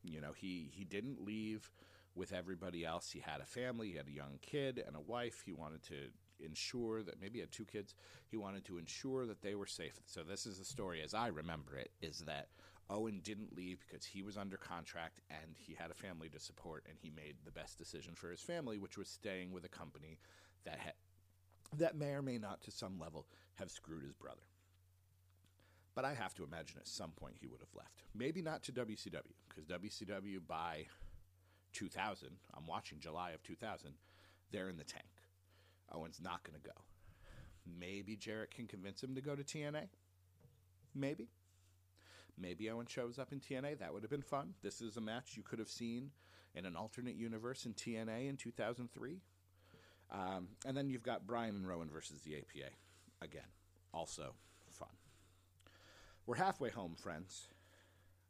You 0.02 0.20
know, 0.20 0.32
he, 0.32 0.70
he 0.72 0.84
didn't 0.84 1.24
leave 1.24 1.70
with 2.14 2.32
everybody 2.32 2.84
else. 2.84 3.10
He 3.10 3.20
had 3.20 3.40
a 3.40 3.46
family, 3.46 3.90
he 3.90 3.96
had 3.96 4.08
a 4.08 4.12
young 4.12 4.38
kid 4.42 4.82
and 4.86 4.96
a 4.96 5.00
wife. 5.00 5.42
He 5.44 5.52
wanted 5.52 5.82
to 5.84 6.10
ensure 6.40 7.02
that 7.02 7.20
maybe 7.20 7.34
he 7.34 7.40
had 7.40 7.52
two 7.52 7.64
kids. 7.64 7.94
He 8.28 8.36
wanted 8.36 8.64
to 8.66 8.78
ensure 8.78 9.26
that 9.26 9.42
they 9.42 9.54
were 9.54 9.66
safe. 9.66 10.00
So 10.06 10.22
this 10.22 10.46
is 10.46 10.58
the 10.58 10.64
story 10.64 11.02
as 11.02 11.14
I 11.14 11.28
remember 11.28 11.76
it 11.76 11.90
is 12.02 12.20
that 12.20 12.48
Owen 12.90 13.20
didn't 13.22 13.56
leave 13.56 13.82
because 13.86 14.04
he 14.04 14.22
was 14.22 14.36
under 14.36 14.56
contract 14.56 15.20
and 15.30 15.56
he 15.56 15.74
had 15.74 15.90
a 15.90 15.94
family 15.94 16.28
to 16.28 16.38
support 16.38 16.84
and 16.88 16.98
he 17.00 17.10
made 17.10 17.36
the 17.44 17.50
best 17.50 17.78
decision 17.78 18.14
for 18.14 18.30
his 18.30 18.42
family 18.42 18.78
which 18.78 18.98
was 18.98 19.08
staying 19.08 19.52
with 19.52 19.64
a 19.64 19.68
company 19.68 20.18
that 20.64 20.94
that 21.78 21.96
may 21.96 22.10
or 22.10 22.22
may 22.22 22.36
not 22.38 22.60
to 22.62 22.70
some 22.70 22.98
level 22.98 23.26
have 23.56 23.70
screwed 23.70 24.02
his 24.02 24.12
brother. 24.12 24.42
But 25.94 26.04
I 26.04 26.14
have 26.14 26.34
to 26.34 26.44
imagine 26.44 26.78
at 26.78 26.88
some 26.88 27.12
point 27.12 27.36
he 27.40 27.46
would 27.46 27.60
have 27.60 27.74
left. 27.74 28.02
Maybe 28.14 28.42
not 28.42 28.62
to 28.64 28.72
WCW 28.72 29.34
because 29.48 29.64
WCW 29.66 30.40
by 30.46 30.86
2000, 31.72 32.28
I'm 32.56 32.66
watching 32.66 32.98
July 32.98 33.30
of 33.30 33.42
2000, 33.42 33.92
they're 34.50 34.68
in 34.68 34.76
the 34.76 34.84
tank. 34.84 35.04
Owen's 35.92 36.20
not 36.22 36.42
going 36.42 36.60
to 36.60 36.66
go. 36.66 36.74
Maybe 37.78 38.16
Jarrett 38.16 38.50
can 38.50 38.66
convince 38.66 39.02
him 39.02 39.14
to 39.14 39.20
go 39.20 39.36
to 39.36 39.42
TNA. 39.42 39.88
Maybe. 40.94 41.28
Maybe 42.38 42.68
Owen 42.70 42.86
shows 42.86 43.18
up 43.18 43.32
in 43.32 43.40
TNA. 43.40 43.78
That 43.78 43.92
would 43.92 44.02
have 44.02 44.10
been 44.10 44.22
fun. 44.22 44.54
This 44.62 44.80
is 44.80 44.96
a 44.96 45.00
match 45.00 45.36
you 45.36 45.42
could 45.42 45.60
have 45.60 45.68
seen 45.68 46.10
in 46.54 46.66
an 46.66 46.76
alternate 46.76 47.16
universe 47.16 47.66
in 47.66 47.74
TNA 47.74 48.28
in 48.28 48.36
2003. 48.36 49.20
Um, 50.10 50.48
and 50.66 50.76
then 50.76 50.90
you've 50.90 51.02
got 51.02 51.26
Bryan 51.26 51.56
and 51.56 51.66
Rowan 51.66 51.90
versus 51.90 52.20
the 52.22 52.36
APA. 52.36 52.70
Again, 53.24 53.48
also 53.94 54.34
fun. 54.70 54.88
We're 56.26 56.36
halfway 56.36 56.70
home, 56.70 56.94
friends. 56.94 57.48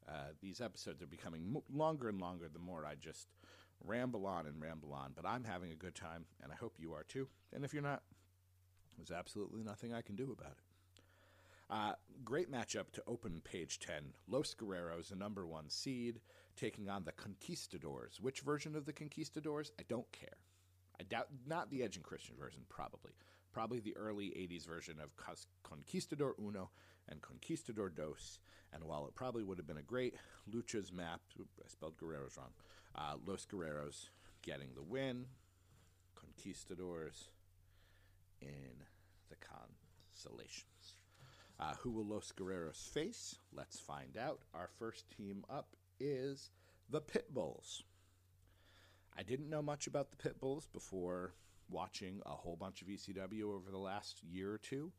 Uh, 0.08 0.32
these 0.40 0.60
episodes 0.60 1.02
are 1.02 1.06
becoming 1.06 1.62
longer 1.72 2.08
and 2.08 2.20
longer 2.20 2.48
the 2.52 2.58
more 2.58 2.86
I 2.86 2.94
just 2.94 3.26
ramble 3.84 4.26
on 4.26 4.46
and 4.46 4.60
ramble 4.60 4.92
on. 4.92 5.12
But 5.16 5.26
I'm 5.26 5.44
having 5.44 5.72
a 5.72 5.76
good 5.76 5.94
time, 5.94 6.26
and 6.42 6.52
I 6.52 6.56
hope 6.56 6.76
you 6.78 6.92
are 6.92 7.02
too. 7.02 7.28
And 7.52 7.64
if 7.64 7.72
you're 7.72 7.82
not, 7.82 8.02
there's 8.96 9.10
absolutely 9.10 9.64
nothing 9.64 9.92
I 9.92 10.02
can 10.02 10.14
do 10.14 10.36
about 10.38 10.52
it. 10.52 10.64
Uh, 11.70 11.92
great 12.24 12.52
matchup 12.52 12.92
to 12.92 13.02
open 13.06 13.40
page 13.42 13.78
10. 13.80 14.12
Los 14.28 14.54
Guerreros, 14.54 15.08
the 15.08 15.16
number 15.16 15.46
one 15.46 15.70
seed, 15.70 16.20
taking 16.56 16.88
on 16.88 17.04
the 17.04 17.12
Conquistadors. 17.12 18.20
Which 18.20 18.40
version 18.40 18.76
of 18.76 18.84
the 18.84 18.92
Conquistadors? 18.92 19.72
I 19.78 19.82
don't 19.88 20.10
care. 20.12 20.36
I 21.00 21.04
doubt, 21.04 21.28
not 21.46 21.70
the 21.70 21.82
Edge 21.82 21.96
and 21.96 22.04
Christian 22.04 22.36
version, 22.38 22.62
probably, 22.68 23.12
probably 23.54 23.78
the 23.78 23.96
early 23.96 24.26
80s 24.26 24.66
version 24.66 24.96
of 25.00 25.10
Conquistador 25.62 26.34
Uno 26.38 26.70
and 27.08 27.22
Conquistador 27.22 27.88
Dos. 27.88 28.40
And 28.72 28.82
while 28.84 29.06
it 29.06 29.14
probably 29.14 29.44
would 29.44 29.58
have 29.58 29.66
been 29.66 29.78
a 29.78 29.82
great 29.82 30.16
Luchas 30.52 30.92
map, 30.92 31.20
I 31.38 31.68
spelled 31.68 31.96
Guerreros 31.96 32.36
wrong, 32.36 32.50
uh, 32.96 33.14
Los 33.24 33.46
Guerreros 33.46 34.08
getting 34.42 34.70
the 34.74 34.82
win, 34.82 35.26
Conquistadors 36.16 37.28
in 38.42 38.82
the 39.30 39.36
consolations. 39.36 40.96
Uh, 41.60 41.74
who 41.80 41.92
will 41.92 42.04
Los 42.04 42.32
Guerreros 42.32 42.88
face? 42.88 43.36
Let's 43.54 43.78
find 43.78 44.16
out. 44.16 44.40
Our 44.52 44.68
first 44.78 45.04
team 45.16 45.44
up 45.48 45.76
is 46.00 46.50
the 46.90 47.00
Pitbulls. 47.00 47.82
I 49.16 49.22
didn't 49.22 49.48
know 49.48 49.62
much 49.62 49.86
about 49.86 50.08
the 50.10 50.16
Pitbulls 50.16 50.66
before 50.72 51.34
watching 51.74 52.20
a 52.24 52.30
whole 52.30 52.56
bunch 52.56 52.80
of 52.80 52.88
ECW 52.88 53.52
over 53.52 53.70
the 53.70 53.78
last 53.78 54.22
year 54.22 54.52
or 54.52 54.58
two. 54.58 54.92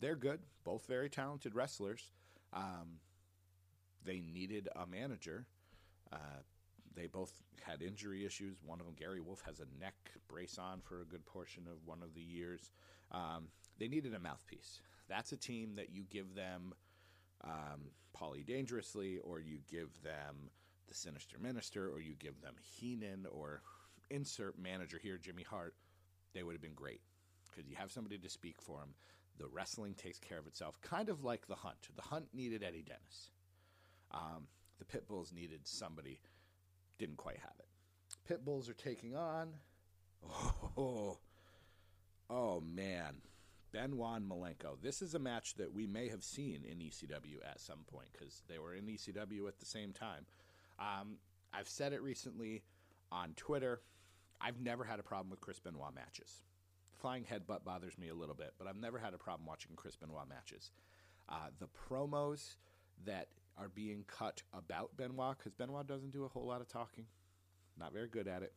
They're 0.00 0.16
good, 0.16 0.40
both 0.64 0.86
very 0.86 1.08
talented 1.08 1.54
wrestlers. 1.54 2.10
Um, 2.52 2.98
they 4.04 4.20
needed 4.20 4.68
a 4.76 4.86
manager. 4.86 5.46
Uh, 6.12 6.42
they 6.94 7.06
both 7.06 7.32
had 7.62 7.82
injury 7.82 8.26
issues. 8.26 8.56
One 8.64 8.80
of 8.80 8.86
them, 8.86 8.96
Gary 8.98 9.20
Wolf, 9.20 9.42
has 9.46 9.60
a 9.60 9.80
neck 9.80 9.94
brace 10.28 10.58
on 10.58 10.80
for 10.80 11.00
a 11.00 11.04
good 11.04 11.24
portion 11.24 11.64
of 11.70 11.86
one 11.86 12.02
of 12.02 12.14
the 12.14 12.20
years. 12.20 12.72
Um, 13.12 13.48
they 13.78 13.88
needed 13.88 14.14
a 14.14 14.18
mouthpiece. 14.18 14.80
That's 15.08 15.32
a 15.32 15.36
team 15.36 15.76
that 15.76 15.90
you 15.90 16.04
give 16.10 16.34
them 16.34 16.74
um, 17.44 17.90
Paulie 18.16 18.46
Dangerously, 18.46 19.18
or 19.18 19.40
you 19.40 19.58
give 19.70 19.90
them 20.02 20.50
the 20.88 20.94
Sinister 20.94 21.38
Minister, 21.38 21.88
or 21.88 22.00
you 22.00 22.14
give 22.18 22.40
them 22.40 22.54
Heenan, 22.60 23.26
or 23.30 23.62
insert 24.10 24.58
manager 24.58 24.98
here, 25.00 25.18
Jimmy 25.18 25.44
Hart. 25.44 25.74
They 26.34 26.42
would 26.42 26.54
have 26.54 26.62
been 26.62 26.74
great 26.74 27.00
because 27.50 27.68
you 27.68 27.76
have 27.76 27.90
somebody 27.90 28.18
to 28.18 28.28
speak 28.28 28.60
for 28.60 28.78
them. 28.78 28.94
The 29.38 29.48
wrestling 29.48 29.94
takes 29.94 30.18
care 30.18 30.38
of 30.38 30.46
itself, 30.46 30.80
kind 30.80 31.08
of 31.08 31.24
like 31.24 31.46
the 31.46 31.54
Hunt. 31.54 31.88
The 31.94 32.02
Hunt 32.02 32.26
needed 32.34 32.62
Eddie 32.62 32.82
Dennis. 32.82 33.30
Um, 34.10 34.48
the 34.78 34.84
Pitbulls 34.84 35.32
needed 35.32 35.60
somebody, 35.64 36.20
didn't 36.98 37.16
quite 37.18 37.38
have 37.38 37.54
it. 37.58 37.66
Pitbulls 38.28 38.68
are 38.68 38.74
taking 38.74 39.14
on. 39.14 39.54
Oh, 40.76 41.18
oh 42.30 42.60
man. 42.60 43.16
Benoit 43.70 44.16
and 44.16 44.30
Malenko. 44.30 44.80
This 44.80 45.02
is 45.02 45.14
a 45.14 45.18
match 45.18 45.54
that 45.54 45.72
we 45.72 45.86
may 45.86 46.08
have 46.08 46.24
seen 46.24 46.64
in 46.64 46.78
ECW 46.78 47.36
at 47.48 47.60
some 47.60 47.80
point 47.92 48.08
because 48.12 48.42
they 48.48 48.58
were 48.58 48.74
in 48.74 48.86
ECW 48.86 49.46
at 49.46 49.58
the 49.58 49.66
same 49.66 49.92
time. 49.92 50.24
Um, 50.78 51.18
I've 51.52 51.68
said 51.68 51.92
it 51.92 52.02
recently 52.02 52.62
on 53.12 53.34
Twitter. 53.36 53.82
I've 54.40 54.60
never 54.60 54.84
had 54.84 55.00
a 55.00 55.02
problem 55.02 55.30
with 55.30 55.40
Chris 55.40 55.58
Benoit 55.58 55.94
matches. 55.94 56.42
Flying 57.00 57.24
headbutt 57.24 57.64
bothers 57.64 57.98
me 57.98 58.08
a 58.08 58.14
little 58.14 58.34
bit, 58.34 58.54
but 58.58 58.66
I've 58.66 58.76
never 58.76 58.98
had 58.98 59.14
a 59.14 59.18
problem 59.18 59.46
watching 59.46 59.72
Chris 59.76 59.96
Benoit 59.96 60.28
matches. 60.28 60.72
Uh, 61.28 61.50
the 61.58 61.68
promos 61.68 62.56
that 63.04 63.28
are 63.56 63.68
being 63.68 64.04
cut 64.06 64.42
about 64.52 64.96
Benoit, 64.96 65.36
because 65.38 65.52
Benoit 65.52 65.86
doesn't 65.86 66.10
do 66.10 66.24
a 66.24 66.28
whole 66.28 66.46
lot 66.46 66.60
of 66.60 66.68
talking, 66.68 67.06
not 67.78 67.92
very 67.92 68.08
good 68.08 68.28
at 68.28 68.42
it. 68.42 68.52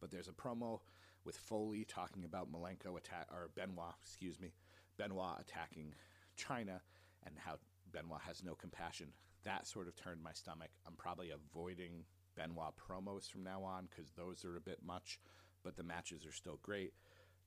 But 0.00 0.10
there's 0.10 0.28
a 0.28 0.32
promo 0.32 0.80
with 1.24 1.36
Foley 1.36 1.84
talking 1.84 2.24
about 2.24 2.52
Malenko 2.52 2.96
attack 2.96 3.28
or 3.30 3.50
Benoit, 3.54 3.94
excuse 4.02 4.38
me, 4.40 4.52
Benoit 4.96 5.40
attacking 5.40 5.94
Chyna 6.38 6.80
and 7.24 7.34
how 7.36 7.56
Benoit 7.92 8.20
has 8.26 8.44
no 8.44 8.54
compassion. 8.54 9.08
That 9.44 9.66
sort 9.66 9.88
of 9.88 9.96
turned 9.96 10.22
my 10.22 10.32
stomach. 10.32 10.70
I'm 10.86 10.94
probably 10.94 11.30
avoiding 11.30 12.04
Benoit 12.36 12.74
promos 12.76 13.30
from 13.30 13.42
now 13.42 13.62
on 13.62 13.88
because 13.88 14.12
those 14.12 14.44
are 14.44 14.56
a 14.56 14.60
bit 14.60 14.78
much, 14.84 15.18
but 15.64 15.76
the 15.76 15.82
matches 15.82 16.26
are 16.26 16.32
still 16.32 16.58
great. 16.62 16.92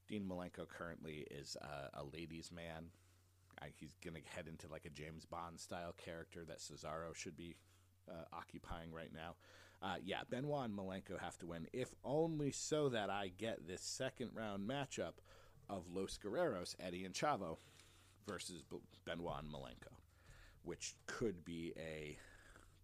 Dean 0.08 0.26
Malenko 0.28 0.68
currently 0.68 1.28
is 1.30 1.56
a, 1.62 2.00
a 2.00 2.04
ladies' 2.04 2.52
man. 2.52 2.86
I, 3.62 3.68
he's 3.76 3.96
going 4.04 4.16
to 4.16 4.36
head 4.36 4.48
into 4.48 4.68
like 4.68 4.86
a 4.86 4.90
James 4.90 5.26
Bond 5.26 5.60
style 5.60 5.94
character 6.04 6.46
that 6.46 6.60
Cesaro 6.60 7.16
should 7.16 7.38
be 7.38 7.56
uh, 8.10 8.26
occupying 8.34 8.92
right 8.92 9.12
now. 9.14 9.36
Uh, 9.82 9.96
yeah, 10.04 10.22
Benoit 10.30 10.66
and 10.66 10.78
Malenko 10.78 11.20
have 11.20 11.38
to 11.40 11.48
win, 11.48 11.68
if 11.72 11.94
only 12.04 12.52
so 12.52 12.90
that 12.90 13.10
I 13.10 13.32
get 13.38 13.68
this 13.68 13.82
second 13.82 14.32
round 14.34 14.68
matchup 14.68 15.14
of 15.70 15.86
Los 15.94 16.18
Guerreros, 16.18 16.76
Eddie 16.80 17.06
and 17.06 17.14
Chavo, 17.14 17.58
versus 18.28 18.64
Benoit 19.06 19.44
and 19.44 19.54
Malenko, 19.54 19.94
which 20.64 20.96
could 21.06 21.46
be 21.46 21.74
a 21.78 22.18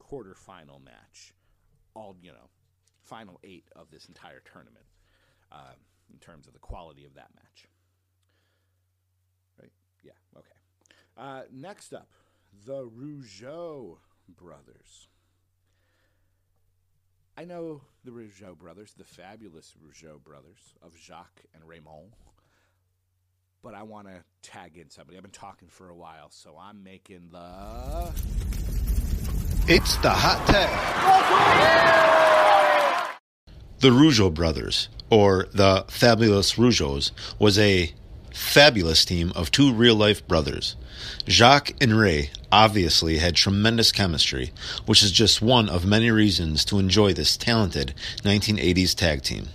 quarterfinal 0.01 0.83
match. 0.83 1.33
All 1.95 2.15
you 2.21 2.31
know, 2.31 2.49
final 3.01 3.39
eight 3.43 3.65
of 3.75 3.89
this 3.89 4.05
entire 4.05 4.41
tournament 4.51 4.86
uh, 5.51 5.73
in 6.12 6.19
terms 6.19 6.47
of 6.47 6.53
the 6.53 6.60
quality 6.60 7.05
of 7.05 7.13
that 7.15 7.29
match. 7.36 7.67
Right? 9.60 9.71
Yeah. 10.03 10.12
Okay. 10.38 10.49
Uh, 11.17 11.43
next 11.51 11.93
up, 11.93 12.10
the 12.65 12.86
Rougeau 12.86 13.97
brothers. 14.27 15.08
I 17.38 17.43
know 17.43 17.81
the 18.03 18.12
Rougeau 18.12 18.58
brothers, 18.58 18.93
the 18.97 19.03
fabulous 19.03 19.73
Rougeau 19.84 20.23
brothers 20.23 20.73
of 20.81 20.97
Jacques 20.97 21.43
and 21.53 21.67
Raymond, 21.67 22.13
but 23.62 23.73
I 23.73 23.84
want 23.84 24.08
to 24.08 24.23
tag 24.41 24.77
in 24.77 24.89
somebody. 24.89 25.17
I've 25.17 25.23
been 25.23 25.31
talking 25.31 25.67
for 25.67 25.89
a 25.89 25.95
while, 25.95 26.29
so 26.29 26.58
I'm 26.60 26.84
making 26.84 27.29
the. 27.31 28.64
It's 29.67 29.97
the 29.97 30.12
hot 30.12 30.45
tag. 30.45 30.69
The 33.80 33.89
Rougeau 33.89 34.32
brothers, 34.32 34.89
or 35.10 35.47
the 35.54 35.86
Fabulous 35.88 36.54
Rougeaus, 36.54 37.10
was 37.39 37.58
a 37.58 37.91
fabulous 38.32 39.04
team 39.06 39.32
of 39.36 39.49
two 39.49 39.73
real 39.73 39.95
life 39.95 40.28
brothers. 40.28 40.75
Jacques 41.28 41.73
and 41.82 41.97
Ray 41.97 42.30
obviously 42.51 43.17
had 43.17 43.36
tremendous 43.36 43.91
chemistry, 43.91 44.51
which 44.86 45.01
is 45.01 45.12
just 45.12 45.41
one 45.41 45.67
of 45.67 45.84
many 45.84 46.12
reasons 46.12 46.63
to 46.65 46.78
enjoy 46.78 47.13
this 47.13 47.36
talented 47.36 47.95
1980s 48.17 48.93
tag 48.93 49.23
team. 49.23 49.47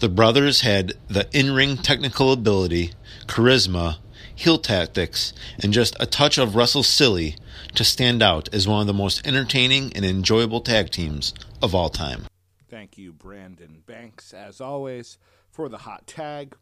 The 0.00 0.10
brothers 0.10 0.60
had 0.60 0.92
the 1.08 1.26
in 1.32 1.54
ring 1.54 1.78
technical 1.78 2.30
ability, 2.30 2.92
charisma, 3.26 3.96
heel 4.34 4.58
tactics, 4.58 5.32
and 5.62 5.72
just 5.72 5.96
a 6.00 6.06
touch 6.06 6.38
of 6.38 6.56
wrestle 6.56 6.82
silly 6.82 7.36
to 7.74 7.84
stand 7.84 8.22
out 8.22 8.52
as 8.52 8.68
one 8.68 8.80
of 8.80 8.86
the 8.86 8.92
most 8.92 9.26
entertaining 9.26 9.92
and 9.94 10.04
enjoyable 10.04 10.60
tag 10.60 10.90
teams 10.90 11.34
of 11.62 11.74
all 11.74 11.88
time. 11.88 12.24
Thank 12.68 12.98
you, 12.98 13.12
Brandon 13.12 13.82
Banks, 13.86 14.34
as 14.34 14.60
always, 14.60 15.18
for 15.50 15.68
the 15.68 15.78
hot 15.78 16.06
tag. 16.06 16.56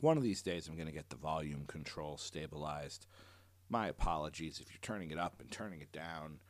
One 0.00 0.16
of 0.16 0.24
these 0.24 0.42
days, 0.42 0.66
I'm 0.66 0.74
going 0.74 0.88
to 0.88 0.92
get 0.92 1.10
the 1.10 1.16
volume 1.16 1.64
control 1.66 2.16
stabilized. 2.16 3.06
My 3.68 3.86
apologies 3.86 4.60
if 4.60 4.70
you're 4.70 4.80
turning 4.82 5.12
it 5.12 5.18
up 5.18 5.40
and 5.40 5.50
turning 5.50 5.80
it 5.80 5.92
down. 5.92 6.40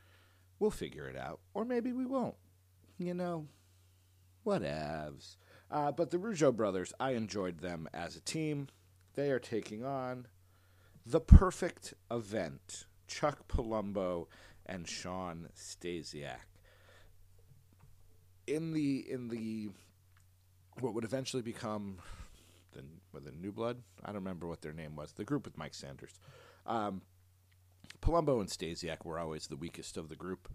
We'll 0.59 0.71
figure 0.71 1.07
it 1.07 1.15
out. 1.15 1.39
Or 1.53 1.63
maybe 1.63 1.91
we 1.91 2.05
won't. 2.05 2.35
You 2.97 3.13
know, 3.13 3.47
whatevs. 4.45 5.37
Uh, 5.69 5.91
but 5.91 6.09
the 6.11 6.17
Rougeau 6.17 6.55
brothers, 6.55 6.93
I 6.99 7.11
enjoyed 7.11 7.59
them 7.59 7.87
as 7.93 8.15
a 8.15 8.21
team. 8.21 8.67
They 9.15 9.29
are 9.31 9.39
taking 9.39 9.85
on 9.85 10.27
the 11.05 11.19
perfect 11.19 11.93
event 12.09 12.85
Chuck 13.07 13.47
Palumbo 13.47 14.27
and 14.65 14.87
Shawn 14.87 15.49
Stasiak. 15.55 16.47
In 18.47 18.73
the 18.73 19.05
in 19.09 19.29
the 19.29 19.69
what 20.79 20.93
would 20.93 21.03
eventually 21.03 21.43
become 21.43 21.99
the 22.71 22.81
the 23.19 23.31
New 23.31 23.51
Blood. 23.51 23.77
I 24.03 24.07
don't 24.07 24.15
remember 24.15 24.47
what 24.47 24.61
their 24.61 24.73
name 24.73 24.95
was. 24.95 25.13
The 25.13 25.23
group 25.23 25.45
with 25.45 25.57
Mike 25.57 25.75
Sanders. 25.75 26.19
Um, 26.65 27.01
Palumbo 28.01 28.39
and 28.39 28.49
Stasiak 28.49 29.05
were 29.05 29.19
always 29.19 29.47
the 29.47 29.55
weakest 29.55 29.97
of 29.97 30.09
the 30.09 30.15
group. 30.15 30.49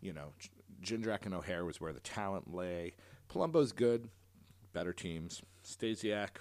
You 0.00 0.12
know, 0.12 0.32
Jindrak 0.82 1.26
and 1.26 1.34
O'Hare 1.34 1.64
was 1.64 1.80
where 1.80 1.92
the 1.92 2.00
talent 2.00 2.54
lay. 2.54 2.94
Palumbo's 3.28 3.72
good, 3.72 4.08
better 4.72 4.92
teams. 4.92 5.42
Stasiak, 5.64 6.38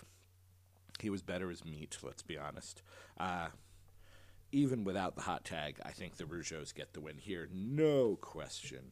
he 1.00 1.10
was 1.10 1.22
better 1.22 1.52
as 1.52 1.66
meat. 1.66 1.98
Let's 2.02 2.24
be 2.24 2.38
honest. 2.38 2.82
Uh, 3.20 3.48
even 4.52 4.84
without 4.84 5.16
the 5.16 5.24
hot 5.24 5.44
tag, 5.44 5.80
I 5.86 5.92
think 5.92 6.16
the 6.16 6.24
Rougeaus 6.24 6.74
get 6.74 6.94
the 6.94 7.02
win 7.02 7.18
here, 7.18 7.50
no 7.54 8.18
question. 8.20 8.92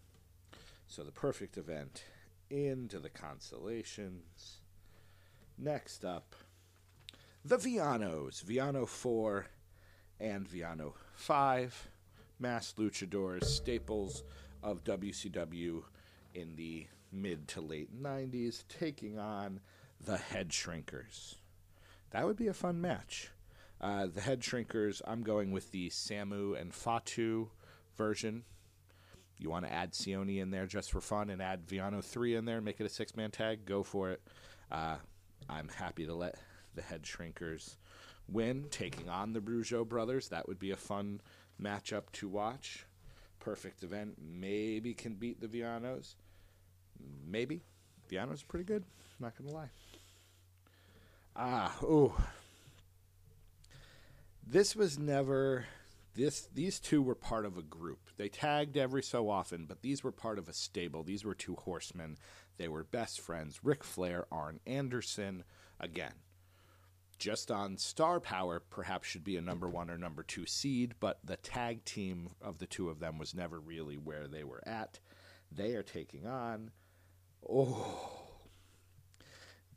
So 0.87 1.03
the 1.03 1.11
perfect 1.11 1.57
event 1.57 2.03
into 2.49 2.99
the 2.99 3.09
consolations. 3.09 4.57
Next 5.57 6.03
up, 6.03 6.35
the 7.43 7.57
Villanos, 7.57 8.41
Villano 8.41 8.85
4 8.85 9.45
and 10.19 10.47
Villano 10.47 10.95
5, 11.15 11.87
mass 12.39 12.73
luchadors, 12.77 13.45
staples 13.45 14.23
of 14.61 14.83
WCW 14.83 15.83
in 16.33 16.55
the 16.55 16.87
mid 17.11 17.47
to 17.49 17.61
late 17.61 17.95
90s, 18.01 18.63
taking 18.67 19.17
on 19.17 19.61
the 20.03 20.17
Head 20.17 20.49
Shrinkers. 20.49 21.35
That 22.11 22.25
would 22.25 22.37
be 22.37 22.47
a 22.47 22.53
fun 22.53 22.81
match. 22.81 23.31
Uh, 23.81 24.07
the 24.07 24.21
Head 24.21 24.41
Shrinkers, 24.41 25.01
I'm 25.05 25.21
going 25.21 25.51
with 25.51 25.71
the 25.71 25.89
Samu 25.89 26.59
and 26.59 26.73
Fatu 26.73 27.49
version. 27.97 28.43
You 29.37 29.49
want 29.49 29.65
to 29.65 29.71
add 29.71 29.91
Sione 29.91 30.39
in 30.39 30.49
there 30.49 30.65
just 30.65 30.91
for 30.91 31.01
fun 31.01 31.29
and 31.29 31.41
add 31.41 31.67
Villano 31.67 32.01
3 32.01 32.35
in 32.35 32.45
there 32.45 32.61
make 32.61 32.79
it 32.79 32.85
a 32.85 32.89
six 32.89 33.15
man 33.15 33.31
tag? 33.31 33.65
Go 33.65 33.83
for 33.83 34.11
it. 34.11 34.21
Uh, 34.71 34.95
I'm 35.49 35.67
happy 35.67 36.05
to 36.05 36.13
let 36.13 36.35
the 36.73 36.81
Head 36.81 37.03
Shrinkers 37.03 37.75
win, 38.27 38.65
taking 38.71 39.09
on 39.09 39.33
the 39.33 39.41
Brujo 39.41 39.87
brothers. 39.87 40.29
That 40.29 40.47
would 40.47 40.59
be 40.59 40.71
a 40.71 40.77
fun 40.77 41.21
matchup 41.61 42.03
to 42.13 42.27
watch. 42.27 42.85
Perfect 43.39 43.83
event. 43.83 44.15
Maybe 44.19 44.93
can 44.93 45.15
beat 45.15 45.39
the 45.39 45.47
Villanos. 45.47 46.15
Maybe. 47.27 47.61
Villanos 48.09 48.43
are 48.43 48.47
pretty 48.47 48.65
good. 48.65 48.83
Not 49.19 49.37
going 49.37 49.49
to 49.49 49.55
lie. 49.55 49.69
Ah, 51.35 51.75
oh. 51.83 52.15
This 54.47 54.75
was 54.75 54.97
never 54.97 55.65
this 56.15 56.47
these 56.53 56.79
two 56.79 57.01
were 57.01 57.15
part 57.15 57.45
of 57.45 57.57
a 57.57 57.61
group. 57.61 57.99
They 58.17 58.29
tagged 58.29 58.77
every 58.77 59.03
so 59.03 59.29
often, 59.29 59.65
but 59.65 59.81
these 59.81 60.03
were 60.03 60.11
part 60.13 60.39
of 60.39 60.47
a 60.47 60.53
stable. 60.53 61.03
These 61.03 61.25
were 61.25 61.35
two 61.35 61.55
horsemen. 61.55 62.17
They 62.57 62.69
were 62.69 62.85
best 62.85 63.19
friends. 63.19 63.59
Ric 63.63 63.83
Flair, 63.83 64.25
Arn 64.31 64.61
Anderson, 64.65 65.43
again. 65.79 66.13
Just 67.17 67.51
on 67.51 67.77
star 67.77 68.19
power, 68.19 68.61
perhaps 68.69 69.07
should 69.07 69.23
be 69.23 69.37
a 69.37 69.41
number 69.41 69.69
one 69.69 69.89
or 69.89 69.97
number 69.97 70.23
two 70.23 70.45
seed, 70.45 70.95
but 70.99 71.19
the 71.23 71.37
tag 71.37 71.83
team 71.85 72.29
of 72.41 72.59
the 72.59 72.65
two 72.65 72.89
of 72.89 72.99
them 72.99 73.17
was 73.17 73.33
never 73.33 73.59
really 73.59 73.95
where 73.95 74.27
they 74.27 74.43
were 74.43 74.63
at. 74.65 74.99
They 75.51 75.75
are 75.75 75.83
taking 75.83 76.27
on, 76.27 76.71
oh, 77.49 78.14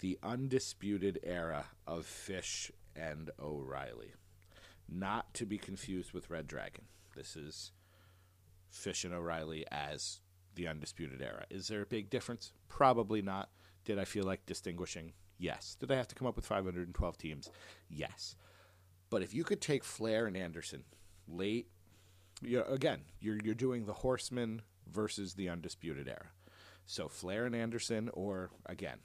the 0.00 0.18
undisputed 0.22 1.18
era 1.22 1.66
of 1.86 2.06
Fish 2.06 2.70
and 2.94 3.30
O'Reilly 3.40 4.12
not 4.88 5.34
to 5.34 5.44
be 5.44 5.58
confused 5.58 6.12
with 6.12 6.30
Red 6.30 6.46
Dragon. 6.46 6.84
This 7.14 7.36
is 7.36 7.72
Fish 8.70 9.04
and 9.04 9.12
O'Reilly 9.12 9.64
as 9.70 10.20
the 10.54 10.66
Undisputed 10.66 11.20
Era. 11.20 11.44
Is 11.50 11.68
there 11.68 11.82
a 11.82 11.86
big 11.86 12.10
difference? 12.10 12.52
Probably 12.68 13.22
not. 13.22 13.50
Did 13.84 13.98
I 13.98 14.04
feel 14.04 14.24
like 14.24 14.46
distinguishing? 14.46 15.12
Yes. 15.38 15.76
Did 15.78 15.92
I 15.92 15.96
have 15.96 16.08
to 16.08 16.14
come 16.14 16.26
up 16.26 16.36
with 16.36 16.46
512 16.46 17.18
teams? 17.18 17.50
Yes. 17.88 18.34
But 19.10 19.22
if 19.22 19.34
you 19.34 19.44
could 19.44 19.60
take 19.60 19.84
Flair 19.84 20.26
and 20.26 20.36
Anderson 20.36 20.84
late, 21.26 21.68
you 22.42 22.62
again, 22.64 23.00
you're 23.20 23.38
you're 23.42 23.54
doing 23.54 23.86
the 23.86 23.92
Horsemen 23.92 24.62
versus 24.90 25.34
the 25.34 25.48
Undisputed 25.48 26.08
Era. 26.08 26.30
So 26.86 27.08
Flair 27.08 27.46
and 27.46 27.54
Anderson, 27.54 28.10
or 28.12 28.50
again, 28.66 28.98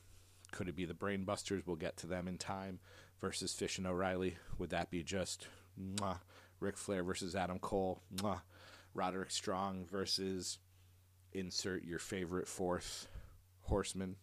could 0.53 0.69
it 0.69 0.75
be 0.75 0.85
the 0.85 0.93
Brainbusters? 0.93 1.63
We'll 1.65 1.75
get 1.75 1.97
to 1.97 2.07
them 2.07 2.27
in 2.27 2.37
time. 2.37 2.79
Versus 3.19 3.53
Fish 3.53 3.77
and 3.77 3.87
O'Reilly. 3.87 4.37
Would 4.57 4.69
that 4.71 4.91
be 4.91 5.03
just 5.03 5.47
Mwah. 5.79 6.19
Ric 6.59 6.77
Flair 6.77 7.03
versus 7.03 7.35
Adam 7.35 7.59
Cole. 7.59 8.01
Mwah. 8.15 8.41
Roderick 8.93 9.31
Strong 9.31 9.85
versus 9.91 10.59
insert 11.31 11.83
your 11.83 11.99
favorite 11.99 12.47
fourth 12.47 13.07
horseman. 13.63 14.15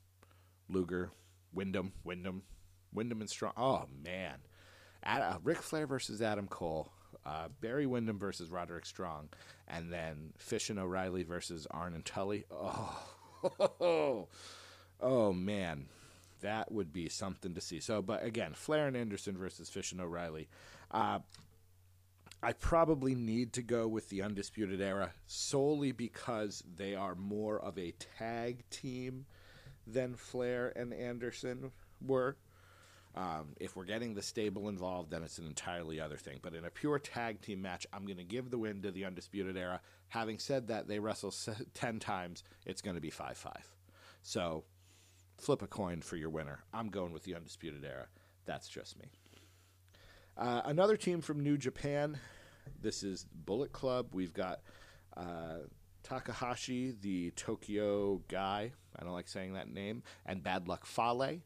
Luger, 0.68 1.10
Windham, 1.52 1.92
Windham, 2.04 2.42
Windham 2.92 3.20
and 3.20 3.28
Strong. 3.28 3.52
Oh 3.56 3.86
man, 4.04 4.36
Ad, 5.02 5.22
uh, 5.22 5.38
Ric 5.42 5.58
Flair 5.58 5.86
versus 5.86 6.22
Adam 6.22 6.46
Cole. 6.46 6.92
Uh, 7.26 7.48
Barry 7.60 7.86
Windham 7.86 8.18
versus 8.18 8.50
Roderick 8.50 8.86
Strong, 8.86 9.28
and 9.68 9.92
then 9.92 10.32
Fish 10.38 10.70
and 10.70 10.78
O'Reilly 10.78 11.22
versus 11.22 11.66
Arn 11.70 11.94
and 11.94 12.04
Tully. 12.04 12.44
Oh, 12.50 14.28
oh 15.00 15.32
man, 15.32 15.86
that 16.40 16.72
would 16.72 16.92
be 16.92 17.08
something 17.08 17.54
to 17.54 17.60
see. 17.60 17.80
So, 17.80 18.02
but 18.02 18.24
again, 18.24 18.52
Flair 18.54 18.86
and 18.86 18.96
Anderson 18.96 19.36
versus 19.36 19.68
Fish 19.68 19.92
and 19.92 20.00
O'Reilly. 20.00 20.48
Uh, 20.90 21.20
I 22.42 22.54
probably 22.54 23.14
need 23.14 23.52
to 23.54 23.62
go 23.62 23.86
with 23.86 24.08
the 24.08 24.22
Undisputed 24.22 24.80
Era 24.80 25.12
solely 25.26 25.92
because 25.92 26.64
they 26.76 26.94
are 26.94 27.14
more 27.14 27.60
of 27.60 27.78
a 27.78 27.92
tag 28.18 28.64
team 28.70 29.26
than 29.86 30.14
Flair 30.14 30.72
and 30.74 30.94
Anderson 30.94 31.70
were. 32.00 32.36
Um, 33.14 33.56
if 33.58 33.76
we're 33.76 33.84
getting 33.84 34.14
the 34.14 34.22
stable 34.22 34.68
involved, 34.68 35.10
then 35.10 35.22
it's 35.22 35.38
an 35.38 35.46
entirely 35.46 36.00
other 36.00 36.16
thing. 36.16 36.38
But 36.40 36.54
in 36.54 36.64
a 36.64 36.70
pure 36.70 36.98
tag 36.98 37.42
team 37.42 37.60
match, 37.60 37.86
I'm 37.92 38.06
going 38.06 38.18
to 38.18 38.24
give 38.24 38.50
the 38.50 38.58
win 38.58 38.82
to 38.82 38.90
the 38.90 39.04
Undisputed 39.04 39.56
Era. 39.56 39.80
Having 40.08 40.38
said 40.38 40.68
that, 40.68 40.86
they 40.86 40.98
wrestle 40.98 41.34
10 41.74 41.98
times, 41.98 42.44
it's 42.64 42.80
going 42.80 42.94
to 42.94 43.00
be 43.00 43.10
5 43.10 43.36
5. 43.36 43.52
So 44.22 44.64
flip 45.40 45.62
a 45.62 45.66
coin 45.66 46.02
for 46.02 46.16
your 46.16 46.30
winner. 46.30 46.64
I'm 46.72 46.88
going 46.88 47.12
with 47.12 47.24
the 47.24 47.34
Undisputed 47.34 47.84
Era. 47.84 48.06
That's 48.44 48.68
just 48.68 48.98
me. 48.98 49.06
Uh, 50.36 50.62
another 50.64 50.96
team 50.96 51.20
from 51.20 51.40
New 51.40 51.56
Japan. 51.56 52.18
This 52.80 53.02
is 53.02 53.26
Bullet 53.32 53.72
Club. 53.72 54.14
We've 54.14 54.32
got 54.32 54.60
uh, 55.16 55.60
Takahashi, 56.02 56.94
the 57.00 57.30
Tokyo 57.32 58.22
guy. 58.28 58.72
I 58.98 59.02
don't 59.02 59.12
like 59.12 59.28
saying 59.28 59.54
that 59.54 59.68
name. 59.68 60.02
And 60.26 60.42
Bad 60.42 60.68
Luck 60.68 60.86
Fale. 60.86 61.40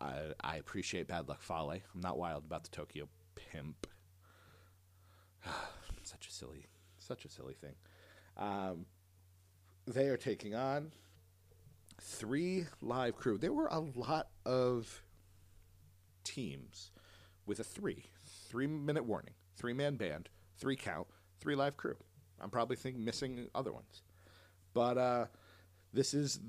I, 0.00 0.14
I 0.40 0.56
appreciate 0.56 1.08
Bad 1.08 1.28
Luck 1.28 1.42
Fale. 1.42 1.70
I'm 1.94 2.00
not 2.00 2.18
wild 2.18 2.44
about 2.44 2.64
the 2.64 2.70
Tokyo 2.70 3.08
pimp. 3.34 3.86
such 6.02 6.28
a 6.28 6.32
silly, 6.32 6.66
such 6.98 7.24
a 7.24 7.28
silly 7.28 7.54
thing. 7.54 7.74
Um, 8.36 8.86
they 9.86 10.08
are 10.08 10.16
taking 10.16 10.54
on 10.54 10.92
three 12.00 12.66
live 12.80 13.16
crew. 13.16 13.38
There 13.38 13.52
were 13.52 13.68
a 13.68 13.80
lot 13.80 14.28
of 14.46 15.02
teams 16.24 16.90
with 17.46 17.60
a 17.60 17.64
three, 17.64 18.04
three 18.48 18.66
minute 18.66 19.04
warning, 19.04 19.34
three 19.56 19.72
man 19.72 19.96
band, 19.96 20.28
three 20.56 20.76
count, 20.76 21.06
three 21.40 21.54
live 21.54 21.76
crew. 21.76 21.96
I'm 22.40 22.50
probably 22.50 22.76
thinking 22.76 23.04
missing 23.04 23.48
other 23.54 23.72
ones, 23.72 24.02
but 24.74 24.96
uh, 24.96 25.26
this 25.92 26.14
is 26.14 26.40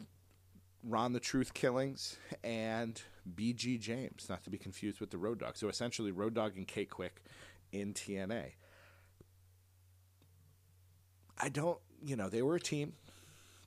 Ron 0.83 1.13
the 1.13 1.19
Truth 1.19 1.53
Killings 1.53 2.17
and 2.43 3.01
BG 3.35 3.79
James, 3.79 4.27
not 4.29 4.43
to 4.43 4.49
be 4.49 4.57
confused 4.57 4.99
with 4.99 5.09
the 5.09 5.17
Road 5.17 5.39
Dog. 5.39 5.57
So 5.57 5.67
essentially, 5.67 6.11
Road 6.11 6.33
Dog 6.33 6.55
and 6.55 6.67
K-Kwik 6.67 7.21
in 7.71 7.93
TNA. 7.93 8.51
I 11.37 11.49
don't, 11.49 11.79
you 12.03 12.15
know, 12.15 12.29
they 12.29 12.41
were 12.41 12.55
a 12.55 12.59
team. 12.59 12.93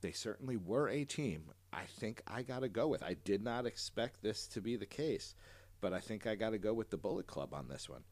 They 0.01 0.11
certainly 0.11 0.57
were 0.57 0.87
a 0.89 1.05
team. 1.05 1.45
I 1.73 1.85
think 1.99 2.21
I 2.27 2.43
got 2.43 2.59
to 2.59 2.69
go 2.69 2.87
with. 2.87 3.03
I 3.03 3.15
did 3.25 3.43
not 3.43 3.65
expect 3.65 4.21
this 4.21 4.47
to 4.47 4.61
be 4.61 4.75
the 4.75 4.85
case 4.85 5.35
but 5.83 5.91
I 5.91 5.99
think 5.99 6.25
I 6.25 6.35
got 6.35 6.51
to 6.51 6.57
go 6.57 6.73
with 6.73 6.89
the 6.89 6.97
Bullet 6.97 7.27
Club 7.27 7.53
on 7.53 7.67
this 7.67 7.89
one. 7.89 8.05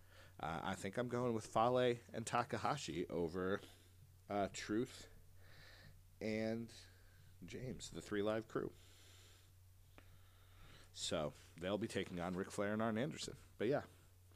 Uh, 0.43 0.59
I 0.61 0.73
think 0.75 0.97
I'm 0.97 1.07
going 1.07 1.33
with 1.33 1.45
Fale 1.45 1.95
and 2.13 2.25
Takahashi 2.25 3.05
over 3.09 3.61
uh, 4.29 4.47
Truth 4.53 5.07
and 6.19 6.67
James, 7.45 7.89
the 7.95 8.01
three 8.01 8.21
live 8.21 8.45
crew. 8.49 8.71
So 10.93 11.31
they'll 11.61 11.77
be 11.77 11.87
taking 11.87 12.19
on 12.19 12.35
Ric 12.35 12.51
Flair 12.51 12.73
and 12.73 12.81
Arn 12.81 12.97
Anderson. 12.97 13.35
But 13.57 13.69
yeah, 13.69 13.83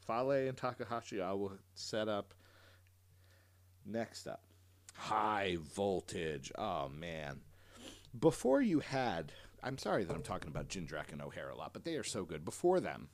Fale 0.07 0.31
and 0.31 0.55
Takahashi, 0.55 1.19
I 1.19 1.33
will 1.33 1.51
set 1.73 2.07
up 2.07 2.33
next 3.85 4.27
up. 4.27 4.43
High 4.93 5.57
voltage. 5.75 6.53
Oh, 6.57 6.87
man. 6.87 7.41
Before 8.17 8.61
you 8.61 8.79
had, 8.79 9.31
I'm 9.63 9.77
sorry 9.77 10.03
that 10.03 10.15
I'm 10.15 10.23
talking 10.23 10.49
about 10.49 10.69
Jindrak 10.69 11.11
and 11.11 11.21
O'Haire 11.21 11.49
a 11.49 11.57
lot, 11.57 11.73
but 11.73 11.83
they 11.83 11.95
are 11.95 12.03
so 12.03 12.23
good. 12.23 12.45
Before 12.45 12.79
them, 12.79 13.09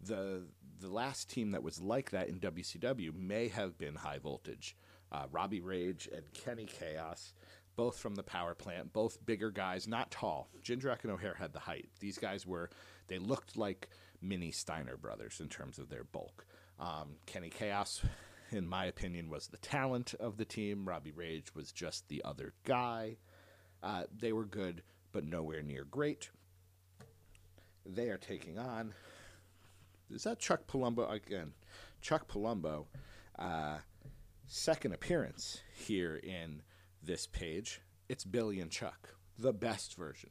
the 0.00 0.44
the 0.80 0.88
last 0.88 1.28
team 1.28 1.50
that 1.50 1.62
was 1.62 1.80
like 1.80 2.10
that 2.10 2.28
in 2.28 2.38
WCW 2.38 3.12
may 3.14 3.48
have 3.48 3.76
been 3.76 3.96
High 3.96 4.18
Voltage. 4.18 4.76
Uh, 5.10 5.24
Robbie 5.32 5.60
Rage 5.60 6.08
and 6.14 6.32
Kenny 6.32 6.66
Kaos, 6.66 7.32
both 7.74 7.98
from 7.98 8.14
the 8.14 8.22
power 8.22 8.54
plant, 8.54 8.92
both 8.92 9.24
bigger 9.26 9.50
guys, 9.50 9.88
not 9.88 10.10
tall. 10.10 10.50
Jindrak 10.62 11.02
and 11.02 11.12
O'Haire 11.12 11.34
had 11.34 11.52
the 11.52 11.58
height. 11.58 11.88
These 11.98 12.18
guys 12.18 12.46
were, 12.46 12.70
they 13.08 13.18
looked 13.18 13.56
like 13.56 13.88
mini 14.20 14.50
Steiner 14.50 14.96
brothers 14.96 15.40
in 15.40 15.48
terms 15.48 15.78
of 15.78 15.88
their 15.88 16.04
bulk. 16.04 16.46
Um, 16.78 17.16
Kenny 17.26 17.50
Kaos, 17.50 18.02
in 18.50 18.68
my 18.68 18.84
opinion, 18.84 19.30
was 19.30 19.48
the 19.48 19.58
talent 19.58 20.14
of 20.20 20.36
the 20.36 20.44
team. 20.44 20.86
Robbie 20.86 21.12
Rage 21.12 21.54
was 21.54 21.72
just 21.72 22.08
the 22.08 22.22
other 22.24 22.52
guy. 22.64 23.16
Uh, 23.82 24.04
they 24.16 24.32
were 24.32 24.44
good, 24.44 24.82
but 25.12 25.24
nowhere 25.24 25.62
near 25.62 25.84
great. 25.84 26.30
They 27.86 28.10
are 28.10 28.18
taking 28.18 28.58
on 28.58 28.92
is 30.10 30.24
that 30.24 30.38
Chuck 30.38 30.66
Palumbo 30.66 31.10
again? 31.10 31.52
Chuck 32.00 32.28
Palumbo, 32.28 32.86
uh, 33.38 33.78
second 34.46 34.94
appearance 34.94 35.60
here 35.74 36.16
in 36.16 36.62
this 37.02 37.26
page. 37.26 37.82
It's 38.08 38.24
Billy 38.24 38.60
and 38.60 38.70
Chuck, 38.70 39.14
the 39.38 39.52
best 39.52 39.96
version 39.96 40.30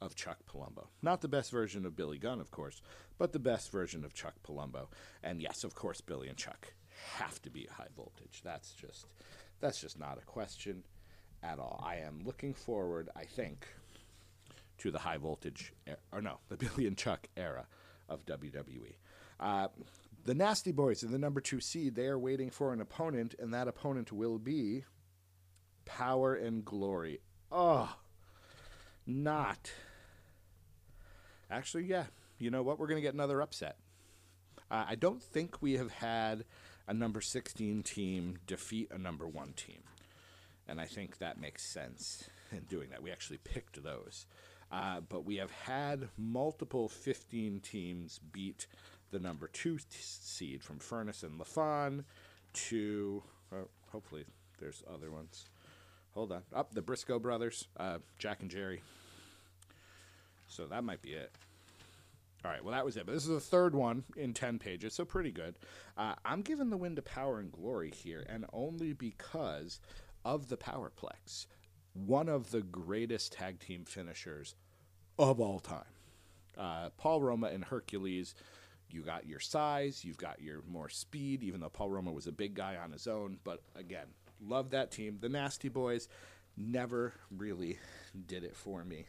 of 0.00 0.14
Chuck 0.14 0.38
Palumbo. 0.46 0.88
Not 1.00 1.22
the 1.22 1.28
best 1.28 1.50
version 1.50 1.86
of 1.86 1.96
Billy 1.96 2.18
Gunn, 2.18 2.40
of 2.40 2.50
course, 2.50 2.82
but 3.16 3.32
the 3.32 3.38
best 3.38 3.72
version 3.72 4.04
of 4.04 4.12
Chuck 4.12 4.34
Palumbo. 4.46 4.88
And 5.22 5.40
yes, 5.40 5.64
of 5.64 5.74
course, 5.74 6.02
Billy 6.02 6.28
and 6.28 6.36
Chuck 6.36 6.74
have 7.16 7.40
to 7.42 7.50
be 7.50 7.66
high 7.70 7.88
voltage. 7.96 8.42
That's 8.44 8.72
just 8.72 9.06
that's 9.60 9.80
just 9.80 9.98
not 9.98 10.18
a 10.18 10.26
question 10.26 10.84
at 11.44 11.58
all. 11.58 11.82
I 11.86 11.96
am 11.96 12.22
looking 12.24 12.54
forward, 12.54 13.10
I 13.14 13.24
think, 13.24 13.68
to 14.78 14.90
the 14.90 14.98
high 14.98 15.18
voltage 15.18 15.72
or 16.10 16.22
no, 16.22 16.38
the 16.48 16.56
Billy 16.56 16.86
and 16.86 16.96
Chuck 16.96 17.28
era 17.36 17.66
of 18.08 18.24
WWE. 18.26 18.94
Uh, 19.38 19.68
the 20.24 20.34
Nasty 20.34 20.72
Boys 20.72 21.02
in 21.02 21.12
the 21.12 21.18
number 21.18 21.40
two 21.40 21.60
seed, 21.60 21.94
they 21.94 22.06
are 22.06 22.18
waiting 22.18 22.50
for 22.50 22.72
an 22.72 22.80
opponent, 22.80 23.34
and 23.38 23.52
that 23.52 23.68
opponent 23.68 24.10
will 24.10 24.38
be 24.38 24.84
Power 25.84 26.34
and 26.34 26.64
Glory. 26.64 27.20
Oh, 27.52 27.94
not. 29.06 29.70
Actually, 31.50 31.84
yeah, 31.84 32.04
you 32.38 32.50
know 32.50 32.62
what? 32.62 32.78
We're 32.78 32.86
going 32.86 32.98
to 32.98 33.02
get 33.02 33.14
another 33.14 33.42
upset. 33.42 33.76
Uh, 34.70 34.86
I 34.88 34.94
don't 34.94 35.22
think 35.22 35.60
we 35.60 35.74
have 35.74 35.92
had 35.92 36.44
a 36.88 36.94
number 36.94 37.20
16 37.20 37.82
team 37.82 38.38
defeat 38.46 38.90
a 38.90 38.98
number 38.98 39.28
one 39.28 39.52
team. 39.52 39.82
And 40.68 40.80
I 40.80 40.86
think 40.86 41.18
that 41.18 41.40
makes 41.40 41.62
sense 41.62 42.28
in 42.52 42.60
doing 42.60 42.90
that. 42.90 43.02
We 43.02 43.10
actually 43.10 43.38
picked 43.38 43.82
those. 43.82 44.26
Uh, 44.72 45.00
but 45.08 45.24
we 45.24 45.36
have 45.36 45.50
had 45.50 46.08
multiple 46.16 46.88
15 46.88 47.60
teams 47.60 48.18
beat 48.32 48.66
the 49.10 49.18
number 49.18 49.46
two 49.46 49.78
t- 49.78 49.84
seed 49.90 50.62
from 50.62 50.78
Furnas 50.78 51.22
and 51.22 51.38
LaFon 51.38 52.04
to, 52.54 53.22
uh, 53.52 53.66
hopefully, 53.92 54.24
there's 54.58 54.82
other 54.92 55.10
ones. 55.10 55.48
Hold 56.12 56.32
on. 56.32 56.42
Up 56.52 56.74
the 56.74 56.82
Brisco 56.82 57.20
brothers, 57.20 57.68
uh, 57.76 57.98
Jack 58.18 58.40
and 58.40 58.50
Jerry. 58.50 58.82
So 60.48 60.66
that 60.66 60.84
might 60.84 61.02
be 61.02 61.10
it. 61.10 61.32
All 62.44 62.50
right, 62.50 62.62
well, 62.62 62.74
that 62.74 62.84
was 62.84 62.96
it. 62.96 63.06
But 63.06 63.12
this 63.12 63.22
is 63.22 63.30
the 63.30 63.40
third 63.40 63.74
one 63.74 64.04
in 64.16 64.34
10 64.34 64.58
pages, 64.58 64.94
so 64.94 65.04
pretty 65.04 65.30
good. 65.30 65.54
Uh, 65.96 66.14
I'm 66.24 66.42
giving 66.42 66.68
the 66.68 66.76
win 66.76 66.94
to 66.96 67.02
Power 67.02 67.38
and 67.38 67.50
Glory 67.50 67.90
here, 67.90 68.24
and 68.28 68.44
only 68.52 68.92
because 68.92 69.80
of 70.24 70.48
the 70.48 70.56
Powerplex. 70.56 71.46
One 71.92 72.28
of 72.28 72.50
the 72.50 72.62
greatest 72.62 73.32
tag 73.32 73.60
team 73.60 73.84
finishers 73.84 74.54
of 75.18 75.40
all 75.40 75.60
time. 75.60 75.84
Uh, 76.58 76.90
Paul 76.96 77.20
Roma 77.22 77.48
and 77.48 77.64
Hercules, 77.64 78.34
you 78.90 79.02
got 79.02 79.26
your 79.26 79.40
size, 79.40 80.04
you've 80.04 80.18
got 80.18 80.40
your 80.40 80.62
more 80.68 80.88
speed, 80.88 81.42
even 81.42 81.60
though 81.60 81.68
Paul 81.68 81.90
Roma 81.90 82.12
was 82.12 82.26
a 82.26 82.32
big 82.32 82.54
guy 82.54 82.76
on 82.76 82.92
his 82.92 83.06
own. 83.06 83.38
But 83.44 83.62
again, 83.76 84.06
love 84.44 84.70
that 84.70 84.90
team. 84.90 85.18
The 85.20 85.28
Nasty 85.28 85.68
Boys 85.68 86.08
never 86.56 87.14
really 87.36 87.78
did 88.26 88.44
it 88.44 88.56
for 88.56 88.84
me. 88.84 89.06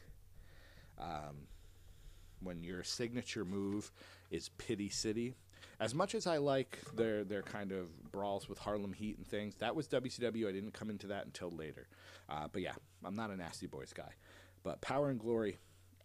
Um, 1.00 1.48
when 2.42 2.64
your 2.64 2.84
signature 2.84 3.46
move 3.46 3.92
is 4.32 4.50
Pity 4.50 4.90
City. 4.90 5.36
As 5.80 5.94
much 5.94 6.16
as 6.16 6.26
I 6.26 6.38
like 6.38 6.80
their 6.96 7.24
their 7.24 7.42
kind 7.42 7.72
of 7.72 8.12
brawls 8.12 8.48
with 8.48 8.58
Harlem 8.60 8.94
Heat 8.94 9.18
and 9.18 9.28
things, 9.28 9.56
that 9.56 9.76
was 9.76 9.88
WCW. 9.88 10.48
I 10.48 10.52
didn't 10.52 10.74
come 10.74 10.90
into 10.90 11.08
that 11.08 11.26
until 11.26 11.52
later. 11.52 11.88
Uh, 12.30 12.48
but 12.52 12.62
yeah, 12.62 12.74
I'm 13.04 13.16
not 13.16 13.30
a 13.30 13.36
Nasty 13.36 13.68
Boys 13.68 13.94
guy. 13.94 14.14
But 14.64 14.82
Power 14.82 15.10
and 15.10 15.20
Glory, 15.20 15.58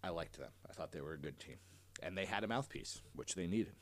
I 0.02 0.10
liked 0.10 0.38
them. 0.38 0.50
I 0.68 0.72
thought 0.72 0.92
they 0.92 1.00
were 1.00 1.14
a 1.14 1.18
good 1.18 1.38
team, 1.38 1.56
and 2.02 2.16
they 2.16 2.26
had 2.26 2.44
a 2.44 2.48
mouthpiece, 2.48 3.00
which 3.14 3.34
they 3.34 3.46
needed. 3.46 3.74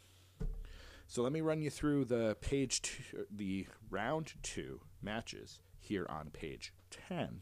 So 1.07 1.23
let 1.23 1.33
me 1.33 1.41
run 1.41 1.63
you 1.63 1.71
through 1.71 2.05
the 2.05 2.37
page 2.43 2.83
two, 2.83 3.27
the 3.35 3.67
round 3.91 4.35
two 4.43 4.81
matches 5.03 5.61
here 5.81 6.07
on 6.11 6.31
page 6.31 6.75
ten. 6.91 7.41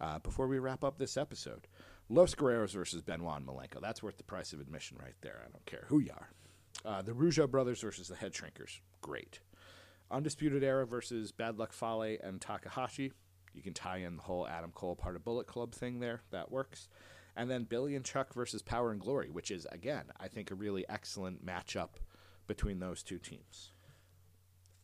Uh, 0.00 0.18
before 0.18 0.48
we 0.48 0.58
wrap 0.58 0.82
up 0.82 0.98
this 0.98 1.16
episode, 1.16 1.68
Los 2.08 2.34
Guerreros 2.34 2.72
versus 2.72 3.02
Benoit 3.02 3.36
and 3.36 3.46
Malenko. 3.46 3.80
That's 3.80 4.02
worth 4.02 4.16
the 4.16 4.24
price 4.24 4.52
of 4.52 4.60
admission 4.60 4.98
right 5.00 5.14
there. 5.20 5.42
I 5.46 5.50
don't 5.50 5.64
care 5.64 5.84
who 5.86 6.00
you 6.00 6.10
are. 6.10 6.30
Uh, 6.84 7.02
the 7.02 7.12
Rougeau 7.12 7.50
brothers 7.50 7.80
versus 7.80 8.08
the 8.08 8.16
Head 8.16 8.32
Shrinkers. 8.32 8.80
Great. 9.00 9.40
Undisputed 10.10 10.62
Era 10.62 10.86
versus 10.86 11.32
Bad 11.32 11.58
Luck 11.58 11.72
Fale 11.72 12.18
and 12.22 12.40
Takahashi. 12.40 13.12
You 13.54 13.62
can 13.62 13.74
tie 13.74 13.98
in 13.98 14.16
the 14.16 14.22
whole 14.22 14.46
Adam 14.46 14.72
Cole 14.72 14.96
part 14.96 15.16
of 15.16 15.24
Bullet 15.24 15.46
Club 15.46 15.72
thing 15.72 16.00
there. 16.00 16.22
That 16.30 16.50
works. 16.50 16.88
And 17.36 17.50
then 17.50 17.64
Billy 17.64 17.96
and 17.96 18.04
Chuck 18.04 18.34
versus 18.34 18.62
Power 18.62 18.90
and 18.90 19.00
Glory, 19.00 19.30
which 19.30 19.50
is, 19.50 19.66
again, 19.72 20.04
I 20.20 20.28
think 20.28 20.50
a 20.50 20.54
really 20.54 20.84
excellent 20.88 21.44
matchup 21.44 21.90
between 22.46 22.78
those 22.78 23.02
two 23.02 23.18
teams. 23.18 23.72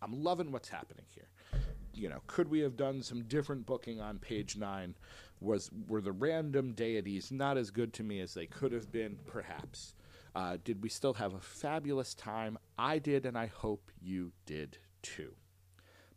I'm 0.00 0.22
loving 0.22 0.52
what's 0.52 0.68
happening 0.68 1.04
here. 1.14 1.28
You 1.92 2.08
know, 2.08 2.22
could 2.26 2.48
we 2.48 2.60
have 2.60 2.76
done 2.76 3.02
some 3.02 3.24
different 3.24 3.66
booking 3.66 4.00
on 4.00 4.18
page 4.18 4.56
nine? 4.56 4.94
Was 5.40 5.70
were 5.88 6.00
the 6.00 6.12
random 6.12 6.72
deities 6.72 7.32
not 7.32 7.58
as 7.58 7.70
good 7.70 7.92
to 7.94 8.04
me 8.04 8.20
as 8.20 8.34
they 8.34 8.46
could 8.46 8.72
have 8.72 8.92
been? 8.92 9.18
Perhaps. 9.26 9.94
Uh, 10.34 10.56
did 10.62 10.82
we 10.82 10.88
still 10.88 11.14
have 11.14 11.34
a 11.34 11.40
fabulous 11.40 12.14
time? 12.14 12.58
I 12.78 12.98
did, 12.98 13.26
and 13.26 13.36
I 13.36 13.46
hope 13.46 13.90
you 14.00 14.32
did 14.46 14.78
too. 15.02 15.34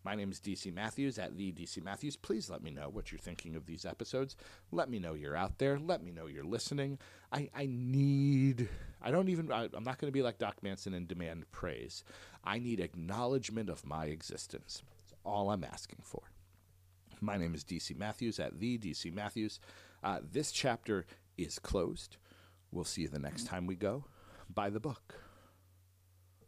My 0.04 0.16
name 0.16 0.32
is 0.32 0.40
DC 0.40 0.74
Matthews 0.74 1.20
at 1.20 1.38
the 1.38 1.52
DC 1.52 1.84
Matthews. 1.84 2.16
Please 2.16 2.50
let 2.50 2.64
me 2.64 2.72
know 2.72 2.90
what 2.90 3.12
you're 3.12 3.20
thinking 3.20 3.56
of 3.56 3.68
these 3.68 3.86
episodes. 3.86 4.36
Let 4.72 4.90
me 4.90 4.98
know 4.98 5.14
you're 5.14 5.36
out 5.36 5.60
there. 5.60 5.78
Let 5.78 6.04
me 6.04 6.12
know 6.12 6.26
you're 6.26 6.44
listening. 6.44 6.98
I, 7.32 7.50
I 7.54 7.68
need, 7.70 8.68
I 9.02 9.12
don't 9.12 9.30
even, 9.30 9.52
I, 9.52 9.70
I'm 9.74 9.84
not 9.84 10.00
going 10.00 10.08
to 10.08 10.12
be 10.12 10.24
like 10.24 10.40
Doc 10.40 10.58
Manson 10.64 10.96
and 10.96 11.08
demand 11.08 11.52
praise. 11.52 12.04
I 12.44 12.58
need 12.58 12.80
acknowledgement 12.80 13.70
of 13.70 13.86
my 13.86 14.06
existence. 14.06 14.82
That's 14.98 15.14
all 15.24 15.52
I'm 15.52 15.64
asking 15.64 16.00
for. 16.02 16.24
My 17.20 17.38
name 17.38 17.54
is 17.54 17.64
DC 17.64 17.96
Matthews 17.96 18.40
at 18.40 18.60
the 18.60 18.80
DC 18.80 19.14
Matthews. 19.14 19.60
Uh, 20.04 20.20
this 20.32 20.52
chapter 20.52 21.06
is 21.38 21.60
closed. 21.60 22.18
We'll 22.72 22.86
see 22.86 23.02
you 23.02 23.10
the 23.10 23.20
next 23.20 23.46
time 23.46 23.68
we 23.68 23.76
go 23.76 24.06
by 24.54 24.70
the 24.70 24.80
book. 24.80 25.16